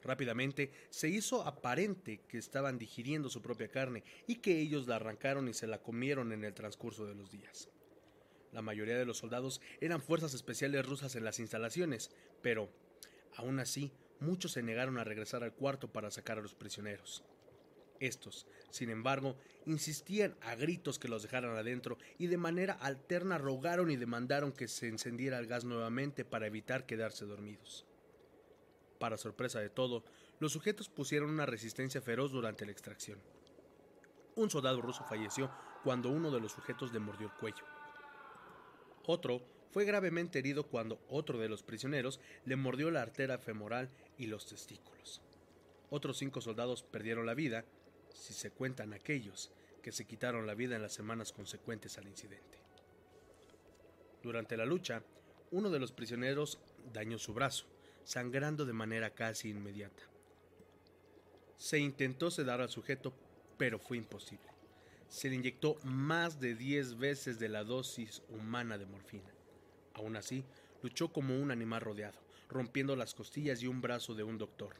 [0.03, 5.47] Rápidamente se hizo aparente que estaban digiriendo su propia carne y que ellos la arrancaron
[5.47, 7.69] y se la comieron en el transcurso de los días.
[8.51, 12.11] La mayoría de los soldados eran fuerzas especiales rusas en las instalaciones,
[12.41, 12.69] pero,
[13.35, 17.23] aún así, muchos se negaron a regresar al cuarto para sacar a los prisioneros.
[18.01, 19.35] Estos, sin embargo,
[19.67, 24.67] insistían a gritos que los dejaran adentro y de manera alterna rogaron y demandaron que
[24.67, 27.85] se encendiera el gas nuevamente para evitar quedarse dormidos.
[28.97, 30.03] Para sorpresa de todo,
[30.39, 33.19] los sujetos pusieron una resistencia feroz durante la extracción.
[34.35, 35.51] Un soldado ruso falleció
[35.83, 37.63] cuando uno de los sujetos le mordió el cuello.
[39.05, 44.25] Otro fue gravemente herido cuando otro de los prisioneros le mordió la arteria femoral y
[44.25, 45.21] los testículos.
[45.91, 47.63] Otros cinco soldados perdieron la vida
[48.13, 49.51] si se cuentan aquellos
[49.81, 52.59] que se quitaron la vida en las semanas consecuentes al incidente.
[54.23, 55.03] Durante la lucha,
[55.51, 56.59] uno de los prisioneros
[56.93, 57.65] dañó su brazo,
[58.03, 60.03] sangrando de manera casi inmediata.
[61.57, 63.13] Se intentó sedar al sujeto,
[63.57, 64.45] pero fue imposible.
[65.09, 69.29] Se le inyectó más de 10 veces de la dosis humana de morfina.
[69.93, 70.43] Aún así,
[70.81, 72.19] luchó como un animal rodeado,
[72.49, 74.75] rompiendo las costillas y un brazo de un doctor.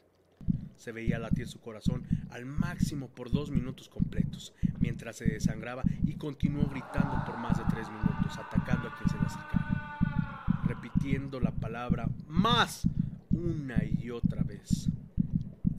[0.82, 6.14] Se veía latir su corazón al máximo por dos minutos completos, mientras se desangraba y
[6.16, 11.52] continuó gritando por más de tres minutos, atacando a quien se le acercaba, repitiendo la
[11.52, 12.82] palabra más
[13.30, 14.88] una y otra vez,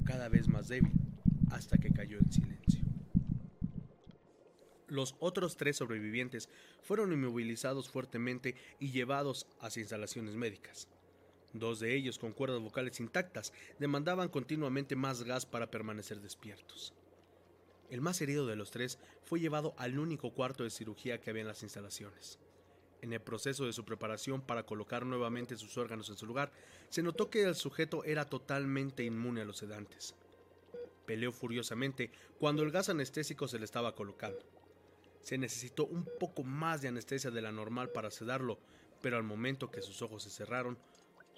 [0.06, 0.94] cada vez más débil,
[1.52, 2.80] hasta que cayó en silencio.
[4.88, 6.48] Los otros tres sobrevivientes
[6.82, 10.88] fueron inmovilizados fuertemente y llevados hacia instalaciones médicas.
[11.54, 16.94] Dos de ellos, con cuerdas vocales intactas, demandaban continuamente más gas para permanecer despiertos.
[17.92, 21.44] El más herido de los tres fue llevado al único cuarto de cirugía que había
[21.44, 22.40] en las instalaciones.
[23.04, 26.52] En el proceso de su preparación para colocar nuevamente sus órganos en su lugar,
[26.90, 30.16] se notó que el sujeto era totalmente inmune a los sedantes.
[31.06, 32.10] Peleó furiosamente
[32.40, 34.40] cuando el gas anestésico se le estaba colocando.
[35.22, 38.58] Se necesitó un poco más de anestesia de la normal para sedarlo,
[39.02, 40.78] pero al momento que sus ojos se cerraron,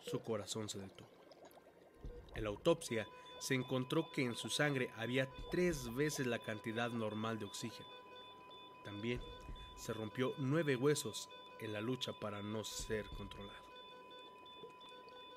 [0.05, 1.09] su corazón se detuvo.
[2.35, 3.07] En la autopsia
[3.39, 7.89] se encontró que en su sangre había tres veces la cantidad normal de oxígeno.
[8.83, 9.19] También
[9.77, 11.29] se rompió nueve huesos
[11.59, 13.65] en la lucha para no ser controlado.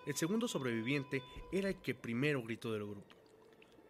[0.07, 1.23] El segundo sobreviviente
[1.53, 3.15] era el que primero gritó del grupo.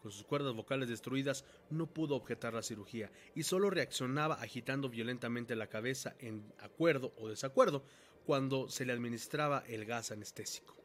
[0.02, 5.56] Con sus cuerdas vocales destruidas no pudo objetar la cirugía y solo reaccionaba agitando violentamente
[5.56, 7.84] la cabeza en acuerdo o desacuerdo
[8.28, 10.76] cuando se le administraba el gas anestésico.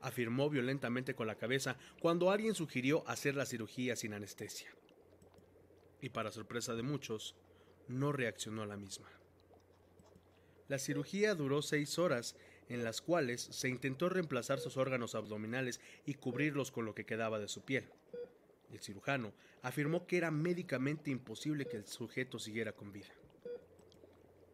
[0.00, 4.68] Afirmó violentamente con la cabeza cuando alguien sugirió hacer la cirugía sin anestesia.
[6.00, 7.36] Y para sorpresa de muchos,
[7.86, 9.08] no reaccionó a la misma.
[10.66, 12.34] La cirugía duró seis horas,
[12.68, 17.38] en las cuales se intentó reemplazar sus órganos abdominales y cubrirlos con lo que quedaba
[17.38, 17.88] de su piel.
[18.72, 19.32] El cirujano
[19.62, 23.14] afirmó que era médicamente imposible que el sujeto siguiera con vida.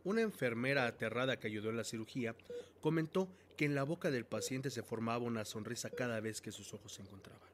[0.05, 2.36] Una enfermera aterrada que ayudó en la cirugía
[2.81, 6.74] comentó que en la boca del paciente se formaba una sonrisa cada vez que sus
[6.74, 7.48] ojos se encontraban.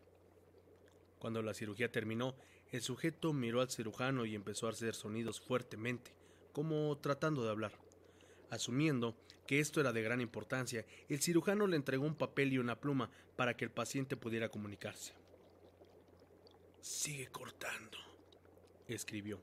[1.20, 2.35] Cuando la cirugía terminó,
[2.72, 6.12] el sujeto miró al cirujano y empezó a hacer sonidos fuertemente,
[6.52, 7.72] como tratando de hablar.
[8.51, 9.14] Asumiendo
[9.47, 13.10] que esto era de gran importancia, el cirujano le entregó un papel y una pluma
[13.36, 15.12] para que el paciente pudiera comunicarse.
[16.81, 17.98] Sigue cortando,
[18.89, 19.40] escribió.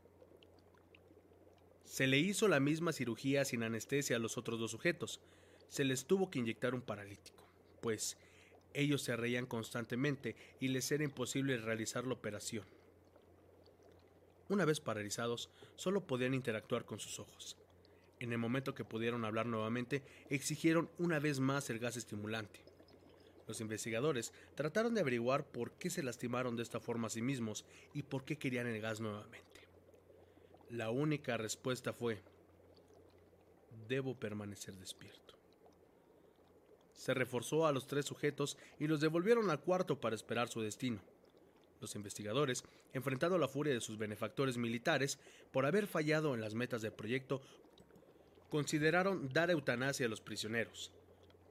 [1.88, 5.22] Se le hizo la misma cirugía sin anestesia a los otros dos sujetos.
[5.70, 7.48] Se les tuvo que inyectar un paralítico,
[7.82, 8.18] pues
[8.74, 12.66] ellos se reían constantemente y les era imposible realizar la operación.
[14.50, 17.58] Una vez paralizados, solo podían interactuar con sus ojos.
[18.20, 22.60] En el momento que pudieron hablar nuevamente, exigieron una vez más el gas estimulante.
[23.48, 27.66] Los investigadores trataron de averiguar por qué se lastimaron de esta forma a sí mismos
[27.94, 29.47] y por qué querían el gas nuevamente.
[30.70, 32.22] La única respuesta fue,
[33.88, 35.36] debo permanecer despierto.
[36.94, 41.00] Se reforzó a los tres sujetos y los devolvieron al cuarto para esperar su destino.
[41.80, 45.20] Los investigadores, enfrentando la furia de sus benefactores militares
[45.52, 47.42] por haber fallado en las metas del proyecto,
[48.50, 50.92] consideraron dar eutanasia a los prisioneros.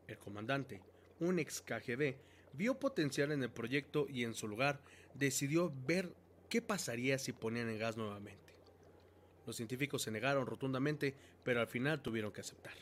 [0.09, 0.83] El comandante,
[1.21, 2.17] un ex KGB,
[2.53, 4.81] vio potencial en el proyecto y en su lugar
[5.15, 6.13] decidió ver
[6.51, 8.46] qué pasaría si ponían el gas nuevamente.
[9.47, 11.15] Los científicos se negaron rotundamente,
[11.45, 12.75] pero al final tuvieron que aceptar.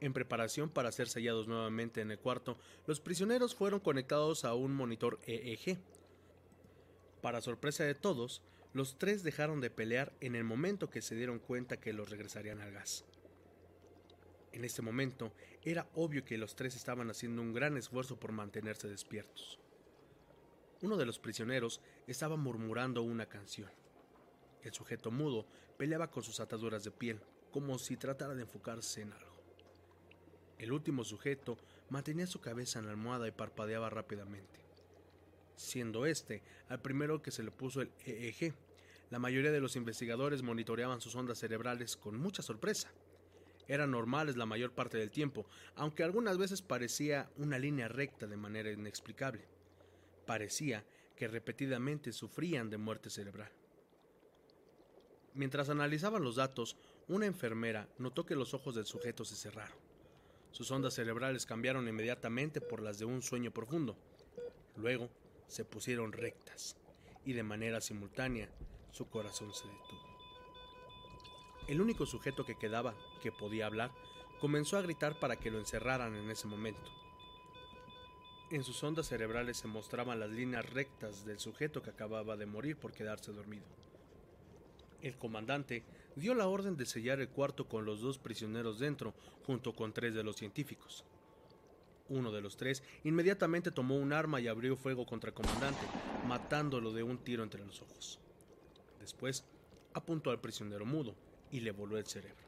[0.00, 4.74] En preparación para ser sellados nuevamente en el cuarto, los prisioneros fueron conectados a un
[4.74, 5.78] monitor EEG.
[7.22, 8.42] Para sorpresa de todos,
[8.74, 12.60] los tres dejaron de pelear en el momento que se dieron cuenta que los regresarían
[12.60, 13.04] al gas.
[14.52, 15.32] En este momento
[15.64, 19.58] era obvio que los tres estaban haciendo un gran esfuerzo por mantenerse despiertos.
[20.82, 23.70] Uno de los prisioneros estaba murmurando una canción.
[24.66, 25.46] El sujeto mudo
[25.78, 27.20] peleaba con sus ataduras de piel,
[27.52, 29.40] como si tratara de enfocarse en algo.
[30.58, 31.56] El último sujeto
[31.88, 34.58] mantenía su cabeza en la almohada y parpadeaba rápidamente.
[35.54, 38.54] Siendo este al primero que se le puso el EEG,
[39.10, 42.90] la mayoría de los investigadores monitoreaban sus ondas cerebrales con mucha sorpresa.
[43.68, 48.36] Eran normales la mayor parte del tiempo, aunque algunas veces parecía una línea recta de
[48.36, 49.44] manera inexplicable.
[50.26, 50.84] Parecía
[51.14, 53.52] que repetidamente sufrían de muerte cerebral.
[55.36, 59.76] Mientras analizaban los datos, una enfermera notó que los ojos del sujeto se cerraron.
[60.50, 63.98] Sus ondas cerebrales cambiaron inmediatamente por las de un sueño profundo.
[64.76, 65.10] Luego
[65.46, 66.78] se pusieron rectas
[67.26, 68.48] y de manera simultánea
[68.92, 70.16] su corazón se detuvo.
[71.68, 73.90] El único sujeto que quedaba, que podía hablar,
[74.40, 76.90] comenzó a gritar para que lo encerraran en ese momento.
[78.50, 82.78] En sus ondas cerebrales se mostraban las líneas rectas del sujeto que acababa de morir
[82.78, 83.66] por quedarse dormido.
[85.02, 85.84] El comandante
[86.16, 89.14] dio la orden de sellar el cuarto con los dos prisioneros dentro,
[89.46, 91.04] junto con tres de los científicos.
[92.08, 95.86] Uno de los tres inmediatamente tomó un arma y abrió fuego contra el comandante,
[96.26, 98.18] matándolo de un tiro entre los ojos.
[99.00, 99.44] Después
[99.92, 101.14] apuntó al prisionero mudo
[101.50, 102.46] y le voló el cerebro.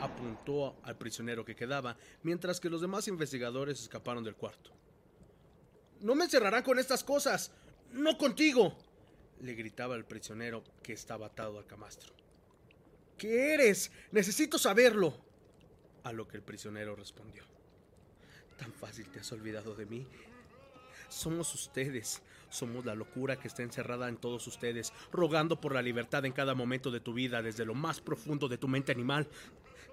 [0.00, 4.70] Apuntó al prisionero que quedaba, mientras que los demás investigadores escaparon del cuarto.
[6.00, 7.52] No me encerrarán con estas cosas.
[7.92, 8.76] No contigo.
[9.42, 12.12] Le gritaba el prisionero que estaba atado al camastro.
[13.18, 13.90] ¿Qué eres?
[14.10, 15.14] Necesito saberlo.
[16.04, 17.44] A lo que el prisionero respondió.
[18.56, 20.06] ¿Tan fácil te has olvidado de mí?
[21.08, 26.24] Somos ustedes, somos la locura que está encerrada en todos ustedes, rogando por la libertad
[26.24, 29.28] en cada momento de tu vida, desde lo más profundo de tu mente animal.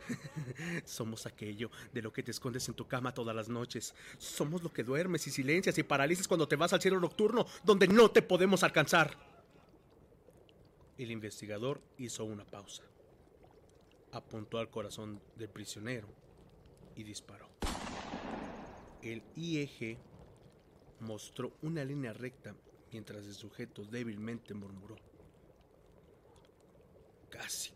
[0.85, 3.93] Somos aquello de lo que te escondes en tu cama todas las noches.
[4.17, 7.87] Somos lo que duermes y silencias y paralizas cuando te vas al cielo nocturno, donde
[7.87, 9.28] no te podemos alcanzar.
[10.99, 12.83] El investigador hizo una pausa.
[14.11, 16.09] Apuntó al corazón del prisionero
[16.93, 17.47] y disparó.
[19.01, 19.97] El IEG
[20.99, 22.53] mostró una línea recta
[22.91, 24.97] mientras el sujeto débilmente murmuró.
[27.29, 27.71] Casi